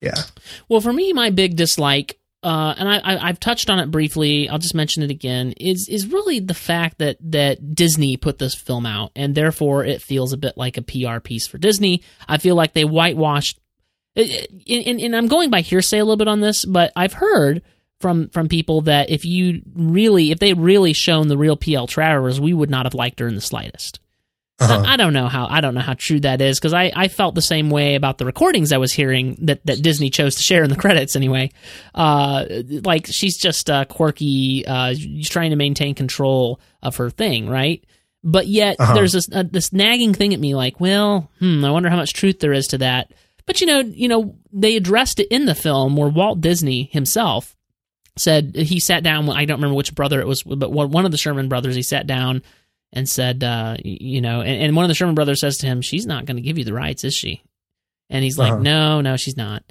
[0.00, 0.22] yeah,
[0.68, 4.48] Well, for me, my big dislike uh, and I, I've touched on it briefly.
[4.48, 5.52] I'll just mention it again.
[5.52, 10.02] Is is really the fact that that Disney put this film out, and therefore it
[10.02, 12.02] feels a bit like a PR piece for Disney.
[12.28, 13.58] I feel like they whitewashed.
[14.14, 17.62] And, and I'm going by hearsay a little bit on this, but I've heard
[18.00, 22.40] from from people that if you really, if they really shown the real PL Travers,
[22.40, 24.00] we would not have liked her in the slightest.
[24.60, 24.84] Uh-huh.
[24.86, 27.34] I, don't know how I don't know how true that is because I, I felt
[27.34, 30.62] the same way about the recordings I was hearing that, that Disney chose to share
[30.62, 31.50] in the credits anyway.
[31.94, 32.44] Uh,
[32.84, 37.82] like she's just uh, quirky, uh, she's trying to maintain control of her thing, right?
[38.22, 38.94] But yet Uh-huh.
[38.94, 42.12] there's this uh, this nagging thing at me, like, well, hmm, I wonder how much
[42.12, 43.10] truth there is to that.
[43.46, 47.56] But you know, you know, they addressed it in the film where Walt Disney himself
[48.16, 49.28] said he sat down.
[49.28, 51.74] I don't remember which brother it was, but one of the Sherman brothers.
[51.74, 52.42] He sat down
[52.92, 55.80] and said, uh, you know, and, and one of the Sherman brothers says to him,
[55.82, 57.42] "She's not going to give you the rights, is she?"
[58.10, 58.62] And he's like, Uh-huh.
[58.62, 59.62] "No, no, she's not."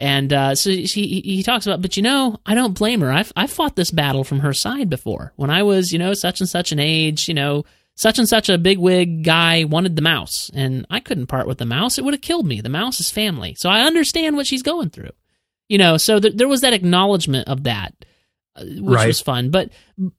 [0.00, 3.10] And uh, so she, he he talks about, but you know, I don't blame her.
[3.12, 5.32] I've I fought this battle from her side before.
[5.36, 7.64] When I was, you know, such and such an age, you know,
[7.96, 11.58] such and such a big wig guy wanted the mouse, and I couldn't part with
[11.58, 11.98] the mouse.
[11.98, 12.60] It would have killed me.
[12.60, 15.10] The mouse is family, so I understand what she's going through.
[15.68, 17.92] You know, so th- there was that acknowledgement of that,
[18.54, 19.06] uh, which Right.
[19.08, 19.50] was fun.
[19.50, 19.70] But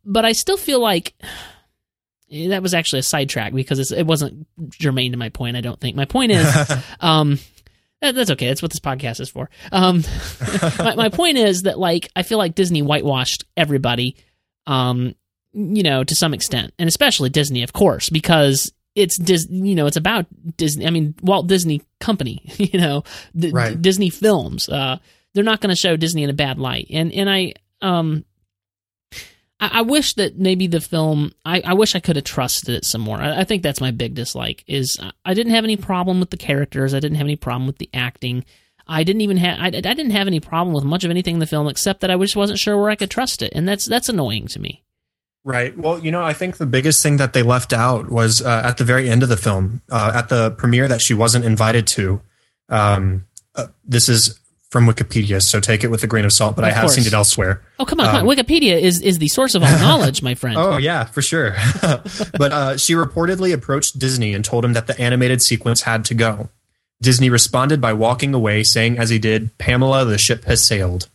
[0.04, 1.16] but I still feel like
[2.32, 5.58] that was actually a sidetrack because it's, it wasn't germane to my point.
[5.58, 7.40] I don't think my point is, um,
[8.02, 8.48] that, that's okay.
[8.48, 9.50] That's what this podcast is for.
[9.72, 10.04] Um,
[10.80, 14.16] my, my point is that like I feel like Disney whitewashed everybody,
[14.68, 15.16] um,
[15.54, 19.88] you know, to some extent, and especially Disney, of course, because it's Dis, you know,
[19.88, 20.26] it's about
[20.58, 20.86] Disney.
[20.86, 23.04] I mean, Walt Disney Company, you know,
[23.36, 23.82] D- Right.
[23.82, 24.70] Disney films.
[24.70, 24.98] Uh,
[25.34, 28.26] they're not going to show Disney in a bad light, and and I um.
[29.60, 31.34] I I wish that maybe the film.
[31.46, 33.18] I, I wish I could have trusted it some more.
[33.18, 34.64] I, I think that's my big dislike.
[34.68, 36.94] Is I- didn't have any problem with the characters.
[36.94, 38.46] I didn't have any problem with the acting.
[38.88, 39.60] I didn't even have.
[39.60, 42.10] I, I didn't have any problem with much of anything in the film except that
[42.10, 44.84] I just wasn't sure where I could trust it, and that's that's annoying to me.
[45.46, 45.78] Right.
[45.78, 48.78] Well, you know, I think the biggest thing that they left out was uh, at
[48.78, 52.22] the very end of the film, uh, at the premiere that she wasn't invited to.
[52.68, 54.40] Um, uh, this is
[54.70, 56.96] from Wikipedia, so take it with a grain of salt, but Of I have course.
[56.96, 57.62] seen it elsewhere.
[57.80, 58.36] Oh come on, come on.
[58.36, 60.58] Wikipedia is is the source of all knowledge, my friend.
[60.58, 61.56] Um, Oh yeah, for sure.
[61.82, 66.14] but uh, she reportedly approached Disney and told him that the animated sequence had to
[66.14, 66.50] go.
[67.02, 71.08] Disney responded by walking away, saying as he did, "Pamela, the ship has sailed."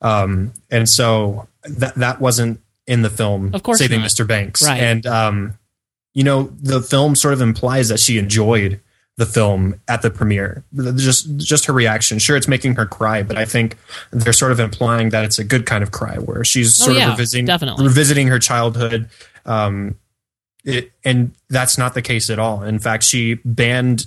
[0.00, 3.54] Um, and so that that wasn't in the film.
[3.54, 4.10] Of course saving not.
[4.10, 4.26] Mr.
[4.26, 4.64] Banks.
[4.66, 4.80] Right.
[4.80, 5.58] And um,
[6.14, 8.80] you know, the film sort of implies that she enjoyed
[9.18, 10.64] the film at the premiere.
[10.96, 12.18] Just just her reaction.
[12.18, 13.76] Sure, it's making her cry, but I think
[14.10, 16.96] they're sort of implying that it's a good kind of cry, where she's Oh, sort
[16.96, 17.84] yeah, of revisiting definitely.
[17.86, 19.10] revisiting her childhood.
[19.44, 19.96] Um,
[20.64, 22.62] it, and that's not the case at all.
[22.62, 24.06] In fact, she banned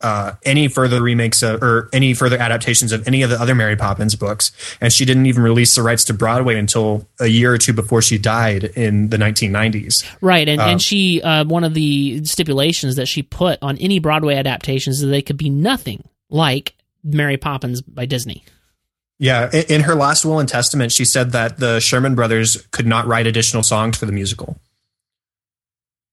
[0.00, 3.76] uh, any further remakes of, or any further adaptations of any of the other Mary
[3.76, 7.58] Poppins books, and she didn't even release the rights to Broadway until a year or
[7.58, 10.04] two before she died in the 1990s.
[10.20, 13.98] Right, and, Um, and she uh, one of the stipulations that she put on any
[13.98, 18.44] Broadway adaptations is that they could be nothing like Mary Poppins by Disney.
[19.18, 22.86] Yeah, in, in her last will and testament, she said that the Sherman Brothers could
[22.86, 24.60] not write additional songs for the musical.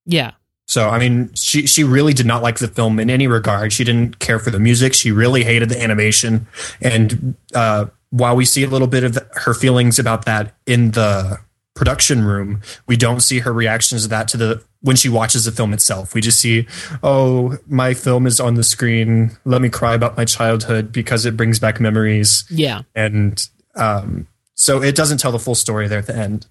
[0.06, 0.32] Yeah,
[0.66, 3.74] So, I mean, she she really did not like the film in any regard.
[3.74, 4.94] She didn't care for the music.
[4.94, 6.48] She really hated the animation.
[6.82, 10.92] And uh, while we see a little bit of the, her feelings about that in
[10.92, 11.40] the
[11.76, 15.52] production room, we don't see her reactions to that to the when she watches the
[15.52, 16.14] film itself.
[16.14, 16.68] We just see,
[17.02, 19.32] oh, my film is on the screen.
[19.46, 22.46] Let me cry about my childhood because it brings back memories.
[22.50, 23.46] yeah, And
[23.76, 26.48] um, so it doesn't tell the full story there at the end.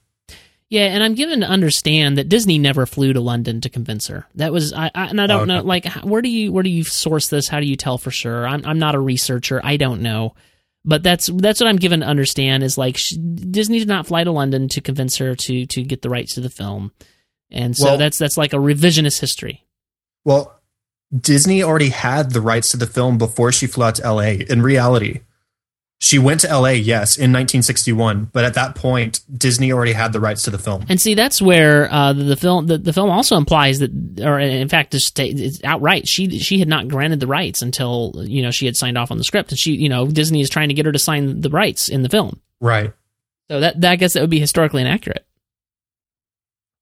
[0.73, 0.87] Yeah.
[0.87, 4.27] And I'm given to understand that Disney never flew to London to convince her.
[4.37, 6.71] That was I, I and I don't Oh, know like where do you where do
[6.71, 7.47] you source this?
[7.49, 8.47] How do you tell for sure?
[8.47, 9.61] I'm I'm not a researcher.
[9.63, 10.35] I don't know.
[10.85, 14.25] But that's that's what I'm given to understand is like she, Disney did not fly
[14.25, 16.91] to London to convince her to to get the rights to the film,
[17.51, 19.65] and so Well- that's that's like a revisionist history.
[20.25, 20.59] Well,
[21.17, 24.43] Disney already had the rights to the film before she flew out to LA.
[24.49, 25.21] In reality,
[26.03, 30.19] she went to LA, yes, in 1961, but at that point, Disney already had the
[30.19, 30.85] rights to the film.
[30.89, 34.41] And see, that's where uh, the, the film the, the film also implies that, or
[34.41, 38.51] in fact, just it's outright she she had not granted the rights until you know
[38.51, 40.75] she had signed off on the script, and she you know Disney is trying to
[40.75, 42.41] get her to sign the rights in the film.
[42.61, 42.93] Right.
[43.49, 45.25] So that, that I guess that would be historically inaccurate.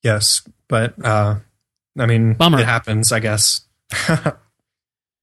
[0.03, 1.41] Yes, but uh,
[1.99, 2.61] I mean, Bummer.
[2.61, 3.61] it happens, I guess.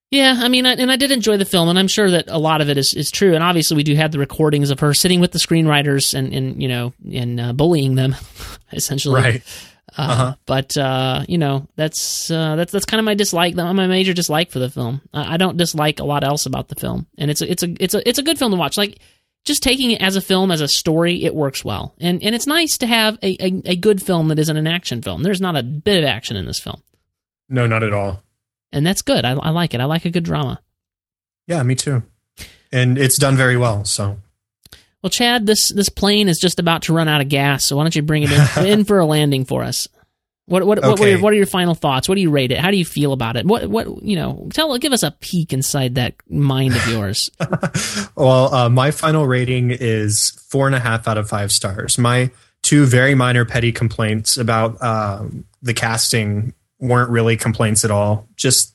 [0.10, 2.38] Yeah, I mean, I, and I did enjoy the film, and I'm sure that a
[2.38, 3.36] lot of it is, is true.
[3.36, 6.62] And obviously, we do have the recordings of her sitting with the screenwriters and, and
[6.62, 8.16] you know, and uh, bullying them,
[8.72, 9.22] essentially.
[9.22, 9.44] right.
[9.98, 10.36] Uh, Uh-huh.
[10.46, 14.52] But uh, you know, that's uh, that's that's kind of my dislike, my major dislike
[14.52, 15.02] for the film.
[15.14, 17.76] I, I don't dislike a lot else about the film, and it's a, it's a
[17.84, 18.78] it's a it's a good film to watch.
[18.78, 19.00] Like
[19.44, 21.96] just taking it as a film, as a story, it works well.
[22.00, 25.02] And and it's nice to have a, a, a good film that isn't an action
[25.02, 25.24] film.
[25.24, 26.84] There's not a bit of action in this film.
[27.50, 28.22] No, not at all.
[28.72, 29.26] And that's good.
[29.26, 29.82] I, I like it.
[29.82, 30.62] I like a good drama.
[31.48, 32.04] Yeah, me too.
[32.72, 33.86] And it's done very well.
[33.86, 34.18] So
[35.02, 37.84] Well, Chad, this this plane is just about to run out of gas, so why
[37.84, 39.88] don't you bring it in, in for a landing for us?
[40.48, 42.08] What what what, were your, what are your final thoughts?
[42.08, 42.58] What do you rate it?
[42.58, 43.46] How do you feel about it?
[43.46, 44.48] What what you know?
[44.54, 47.30] Tell give us a peek inside that mind of yours.
[48.16, 52.00] Well, uh, my final rating is four and a half out of five stars.
[52.00, 52.32] My
[52.64, 58.28] two very minor petty complaints about um, the casting weren't really complaints at all.
[58.36, 58.74] Just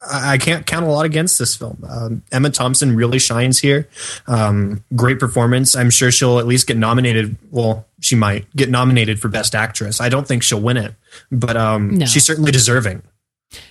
[0.00, 1.84] I can't count a lot against this film.
[1.88, 3.88] Um, Emma Thompson really shines here.
[4.28, 5.74] Um, great performance.
[5.74, 7.36] I'm sure she'll at least get nominated.
[7.50, 10.00] Well, she might get nominated for Best Actress.
[10.00, 10.94] I don't think she'll win it,
[11.32, 12.06] but um, No.
[12.06, 13.02] she's certainly deserving.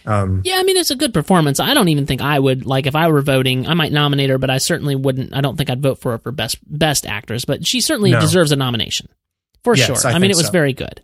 [0.05, 1.59] Um, Yeah, I mean it's a good performance.
[1.61, 3.65] I don't even think I would like if I were voting.
[3.67, 5.33] I might nominate her, but I certainly wouldn't.
[5.33, 7.45] I don't think I'd vote for her for best best actress.
[7.45, 8.19] But she certainly No.
[8.19, 9.07] deserves a nomination
[9.63, 10.11] for Yes, sure.
[10.11, 10.51] I I, mean it was so.
[10.51, 11.01] very good.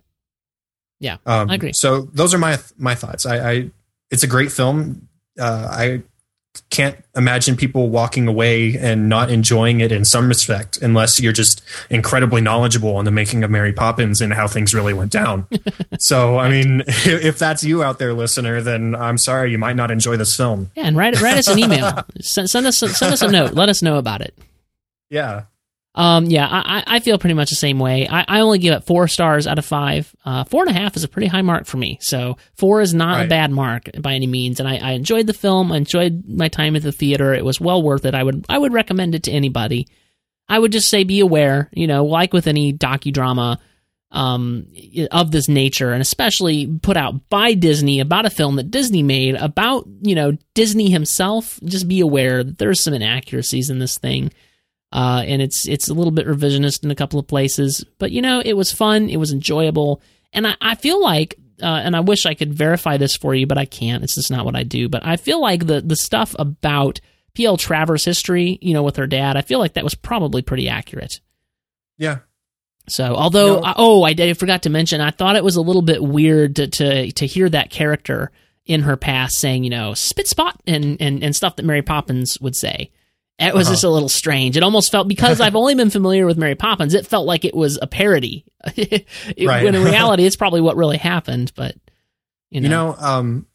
[1.04, 1.74] Yeah, Um, I agree.
[1.74, 3.26] So those are my my thoughts.
[3.26, 3.70] I, I
[4.10, 5.06] it's a great film.
[5.38, 6.02] Uh, I
[6.70, 11.60] can't imagine people walking away and not enjoying it in some respect, unless you're just
[11.90, 15.46] incredibly knowledgeable on the making of Mary Poppins and how things really went down.
[15.98, 19.90] so, I mean, if that's you out there, listener, then I'm sorry, you might not
[19.90, 20.70] enjoy this film.
[20.74, 22.02] Yeah, and write write us an email.
[22.22, 23.52] send, send us send us a note.
[23.52, 24.34] Let us know about it.
[25.10, 25.42] Yeah,
[25.96, 28.08] Um, yeah, I, I feel pretty much the same way.
[28.08, 30.12] I, I only give it four stars out of five.
[30.24, 31.98] Uh, four and a half is a pretty high mark for me.
[32.00, 34.58] So four is not a bad mark by any means.
[34.58, 35.70] And I, I enjoyed the film.
[35.70, 37.32] I enjoyed my time at the theater.
[37.32, 38.14] It was well worth it.
[38.14, 39.86] I would I would recommend it to anybody.
[40.48, 41.70] I would just say be aware.
[41.72, 43.58] You know, like with any docudrama
[44.10, 44.66] um,
[45.12, 49.36] of this nature, and especially put out by Disney about a film that Disney made
[49.36, 51.60] about you know Disney himself.
[51.64, 54.32] Just be aware that there's some inaccuracies in this thing
[54.94, 57.84] uh, and it's it's a little bit revisionist in a couple of places.
[57.98, 60.00] But you know, it was fun, it was enjoyable,
[60.32, 63.46] and I, I feel like, uh, and I wish I could verify this for you,
[63.46, 64.02] but I can't.
[64.04, 64.88] It's just not what I do.
[64.88, 67.00] But I feel like the the stuff about
[67.34, 67.56] P.L.
[67.56, 71.20] Travers' history, you know, with her dad, I feel like that was probably pretty accurate.
[71.98, 72.18] yeah,
[72.88, 73.62] So, although, No.
[73.64, 76.00] I- oh, I, did- I forgot to mention, I thought it was a little bit
[76.02, 78.30] weird to to, to hear that character
[78.66, 82.40] in her past saying, you know, spit spot and, and, and stuff that Mary Poppins
[82.40, 82.90] would say.
[83.38, 83.74] It was Uh-huh.
[83.74, 84.56] just a little strange.
[84.56, 87.54] It almost felt because I've only been familiar with Mary Poppins, it felt like it
[87.54, 88.44] was a parody.
[88.76, 89.06] It-
[89.38, 89.64] Right.
[89.64, 91.52] When in reality, it's probably what really happened.
[91.56, 91.74] But
[92.50, 93.46] you know, You know, um,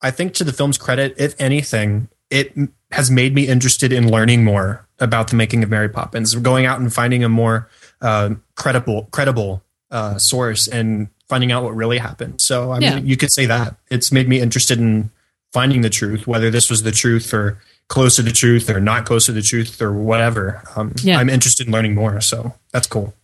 [0.00, 2.54] I think to the film's credit, if anything, it
[2.92, 6.78] has made me interested in learning more about the making of Mary Poppins, going out
[6.80, 7.68] and finding a more
[8.00, 12.40] uh, credible, credible uh, source and finding out what really happened.
[12.40, 12.98] So, I mean, Yeah.
[12.98, 15.10] you could say that it's made me interested in
[15.52, 17.58] finding the truth, whether this was the truth or
[17.88, 20.62] close to the truth or not close to the truth or whatever.
[20.74, 21.18] Um, Yeah.
[21.18, 22.20] I'm interested in learning more.
[22.20, 23.14] So that's cool.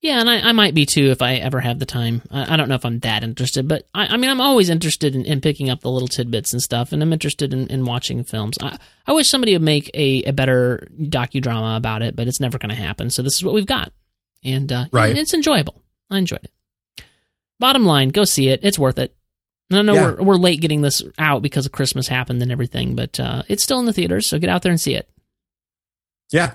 [0.00, 2.22] Yeah, and I, I might be too if I ever have the time.
[2.30, 5.16] I, I don't know if I'm that interested, but I, I mean, I'm always interested
[5.16, 8.22] in, in picking up the little tidbits and stuff, and I'm interested in, in watching
[8.22, 8.56] films.
[8.62, 12.58] I, I wish somebody would make a, a better docudrama about it, but it's never
[12.58, 13.10] going to happen.
[13.10, 13.92] So this is what we've got,
[14.44, 15.16] and uh, Right.
[15.18, 15.82] it's enjoyable.
[16.10, 17.04] I enjoyed it.
[17.58, 18.60] Bottom line, go see it.
[18.62, 19.16] It's worth it.
[19.70, 20.02] And no, Yeah.
[20.12, 23.62] we're we're late getting this out because of Christmas happened and everything, but uh, it's
[23.62, 25.08] still in the theaters, so get out there and see it.
[26.30, 26.54] Yeah.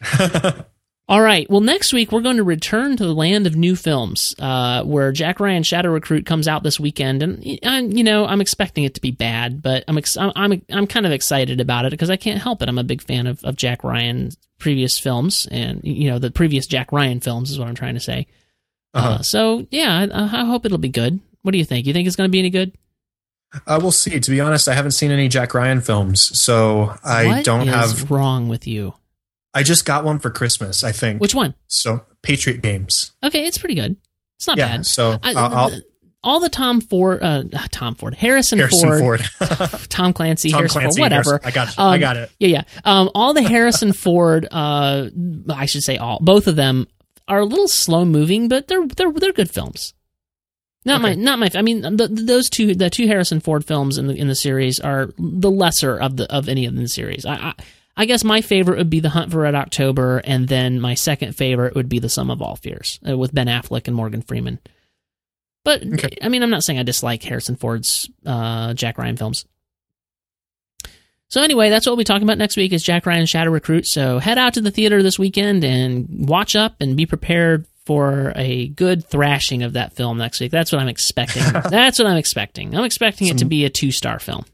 [1.08, 1.50] All right.
[1.50, 5.10] Well, next week we're going to return to the land of new films, uh, where
[5.10, 8.94] Jack Ryan Shadow Recruit comes out this weekend, and I, you know I'm expecting it
[8.94, 12.10] to be bad, but I'm ex- I'm I'm, I'm kind of excited about it because
[12.10, 12.68] I can't help it.
[12.68, 16.68] I'm a big fan of, of Jack Ryan's previous films, and you know the previous
[16.68, 18.28] Jack Ryan films is what I'm trying to say.
[18.94, 19.22] uh Uh-huh.
[19.24, 21.18] so yeah, I, I hope it'll be good.
[21.42, 21.86] What do you think?
[21.86, 22.72] You think it's going to be any good?
[23.66, 24.18] Uh, we'll see.
[24.20, 27.74] To be honest, I haven't seen any Jack Ryan films, so I What don't is
[27.74, 28.10] have.
[28.10, 28.94] wrong with you.
[29.52, 31.20] I just got one for Christmas, I think.
[31.20, 31.54] Which one?
[31.66, 33.12] So Patriot Games.
[33.24, 33.96] Okay, it's pretty good.
[34.38, 34.68] It's not yeah.
[34.76, 34.86] bad.
[34.86, 35.80] So I- I'll, I'll,
[36.22, 39.80] all the Tom Ford, uh, Tom Ford, Harrison, Harrison Ford, Ford.
[39.88, 41.30] Tom Clancy, Tom Harrison Clancy, Ford, whatever.
[41.42, 41.74] Harrison- I got it.
[41.78, 42.30] I Um, got it.
[42.38, 42.62] Yeah, yeah.
[42.84, 45.08] Um, all the Harrison Ford, uh,
[45.48, 46.86] I should say all, both of them
[47.26, 49.94] are a little slow moving, but they're they're they're good films.
[50.84, 51.20] Not my, Okay.
[51.20, 51.50] not my.
[51.54, 54.80] I mean, the, those two, the two Harrison Ford films in the in the series
[54.80, 57.26] are the lesser of the of any of the series.
[57.26, 57.54] I, I,
[57.96, 61.36] I guess my favorite would be The Hunt for Red October, and then my second
[61.36, 64.58] favorite would be The Sum of All Fears uh, with Ben Affleck and Morgan Freeman.
[65.64, 66.16] But Okay.
[66.22, 69.44] I mean, I'm not saying I dislike Harrison Ford's uh, Jack Ryan films.
[71.28, 73.86] So anyway, that's what we'll be talking about next week is Jack Ryan Shadow Recruit.
[73.86, 78.32] So head out to the theater this weekend and watch up and be prepared for
[78.36, 80.52] a good thrashing of that film next week.
[80.52, 81.42] That's what I'm expecting.
[81.70, 82.72] that's what I'm expecting.
[82.72, 84.44] I'm expecting it to be a two star film.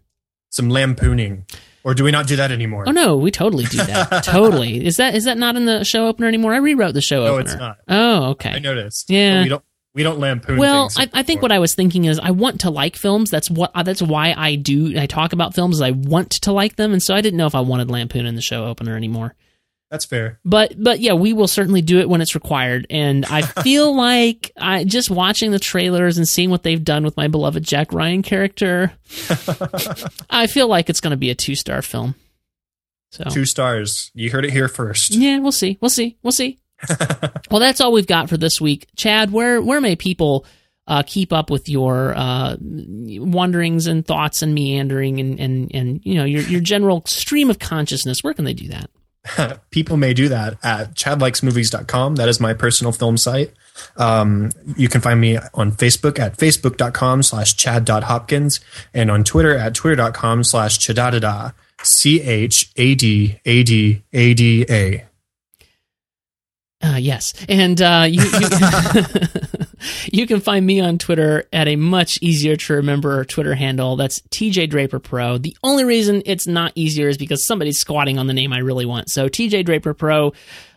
[0.48, 1.44] Some lampooning
[1.84, 2.84] Or do we not do that anymore?
[2.86, 4.24] Oh no, we totally do that.
[4.24, 4.86] totally.
[4.86, 6.54] Is that is that not in the show opener anymore?
[6.54, 7.40] I rewrote the show No, opener.
[7.42, 7.76] it's not.
[7.88, 8.52] Oh, okay.
[8.52, 9.10] I noticed.
[9.10, 9.40] Yeah.
[9.40, 9.64] But We don't
[9.96, 12.70] we don't lampoon Well, I, I think what I was thinking is I want to
[12.70, 13.28] like films.
[13.30, 14.98] That's what uh, that's why I do.
[14.98, 15.76] I talk about films.
[15.76, 18.24] Is I want to like them, and so I didn't know if I wanted Lampoon
[18.24, 19.34] in the show opener anymore.
[19.90, 20.40] That's fair.
[20.44, 22.86] But but yeah, we will certainly do it when it's required.
[22.90, 27.16] And I feel like I just watching the trailers and seeing what they've done with
[27.16, 28.92] my beloved Jack Ryan character.
[30.30, 32.14] I feel like it's going to be a two star film.
[33.12, 34.10] So Two stars.
[34.14, 35.14] You heard it here first.
[35.14, 35.78] yeah, we'll see.
[35.80, 36.16] We'll see.
[36.22, 36.58] We'll see.
[37.50, 38.88] well, that's all we've got for this week.
[38.96, 40.44] Chad, where where may people
[40.88, 46.14] uh, keep up with your uh, wanderings and thoughts and meandering and, and, and you
[46.16, 48.22] know your your general stream of consciousness?
[48.22, 48.90] Where can they do that?
[49.70, 52.16] People may do that at chadlikesmovies.com.
[52.16, 53.52] That is my personal film site.
[53.96, 58.60] Um, you can find me on Facebook at facebook.com slash chad.hopkins
[58.94, 61.54] and on Twitter at twitter.com slash chadadada.
[61.82, 65.06] C H A D A D A D A.
[66.82, 68.48] Uh, yes, and uh, you you,
[70.12, 73.96] you can find me on Twitter at a much easier to remember Twitter handle.
[73.96, 75.38] That's TJ Draper Pro.
[75.38, 78.86] The only reason it's not easier is because somebody's squatting on the name I really
[78.86, 79.10] want.
[79.10, 80.32] So TJ Draper Pro.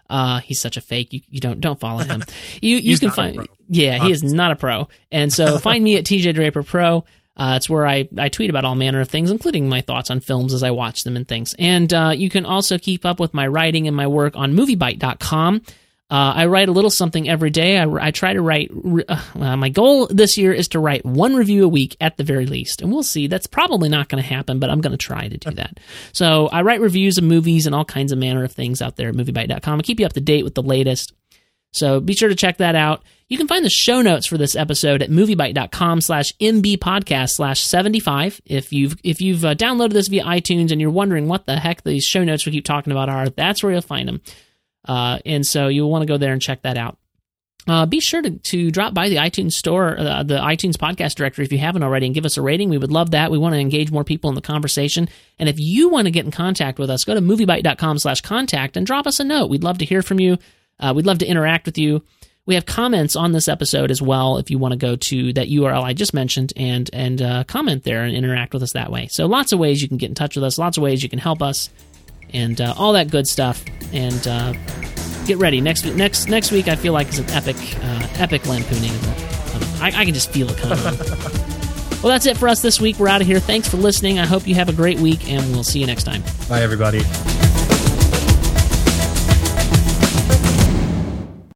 [0.09, 1.13] Uh, he's such a fake.
[1.13, 2.23] You, you don't don't follow him.
[2.61, 3.45] You you He's can not a find pro.
[3.67, 4.87] yeah he is not a pro.
[5.11, 7.05] And so find me at TJ Draper Pro.
[7.37, 10.19] Uh, it's where I, I tweet about all manner of things, including my thoughts on
[10.19, 11.55] films as I watch them and things.
[11.57, 15.61] And uh, you can also keep up with my writing and my work on MovieByte.com.
[16.11, 17.77] Uh, I write a little something every day.
[17.77, 18.71] I, I try to write.
[19.07, 22.47] Uh, my goal this year is to write one review a week at the very
[22.47, 23.27] least, and we'll see.
[23.27, 25.79] That's probably not going to happen, but I'm going to try to do that.
[26.11, 29.09] So I write reviews of movies and all kinds of manner of things out there
[29.09, 29.79] at MovieByte.com.
[29.79, 31.13] I keep you up to date with the latest.
[31.71, 33.03] So be sure to check that out.
[33.27, 38.41] You can find the show notes for this episode at moviebyte.com slash mbpodcast slash 75.
[38.45, 41.83] If you've, if you've uh, downloaded this via iTunes and you're wondering what the heck
[41.83, 44.21] these show notes we keep talking about are, that's where you'll find them.
[44.89, 46.97] Uh, and so you'll want to go there and check that out.
[47.67, 51.45] Uh, be sure to, to drop by the iTunes store, uh, the iTunes podcast directory
[51.45, 52.69] if you haven't already, and give us a rating.
[52.69, 53.29] We would love that.
[53.29, 55.07] We want to engage more people in the conversation.
[55.37, 58.75] And if you want to get in contact with us, go to moviebyte.com slash contact
[58.75, 59.51] and drop us a note.
[59.51, 60.39] We'd love to hear from you.
[60.79, 62.03] Uh, we'd love to interact with you.
[62.47, 64.39] We have comments on this episode as well.
[64.39, 67.83] If you want to go to that URL I just mentioned and and uh, comment
[67.83, 69.07] there and interact with us that way.
[69.11, 70.57] So lots of ways you can get in touch with us.
[70.57, 71.69] Lots of ways you can help us,
[72.33, 73.63] and uh, all that good stuff.
[73.91, 74.53] And uh,
[75.25, 75.95] get ready next week.
[75.95, 78.91] Next next week, I feel like is an epic uh, epic lampooning.
[79.81, 80.77] I, I can just feel it coming.
[82.03, 82.99] well, that's it for us this week.
[82.99, 83.39] We're out of here.
[83.39, 84.19] Thanks for listening.
[84.19, 86.21] I hope you have a great week, and we'll see you next time.
[86.47, 87.01] Bye, everybody.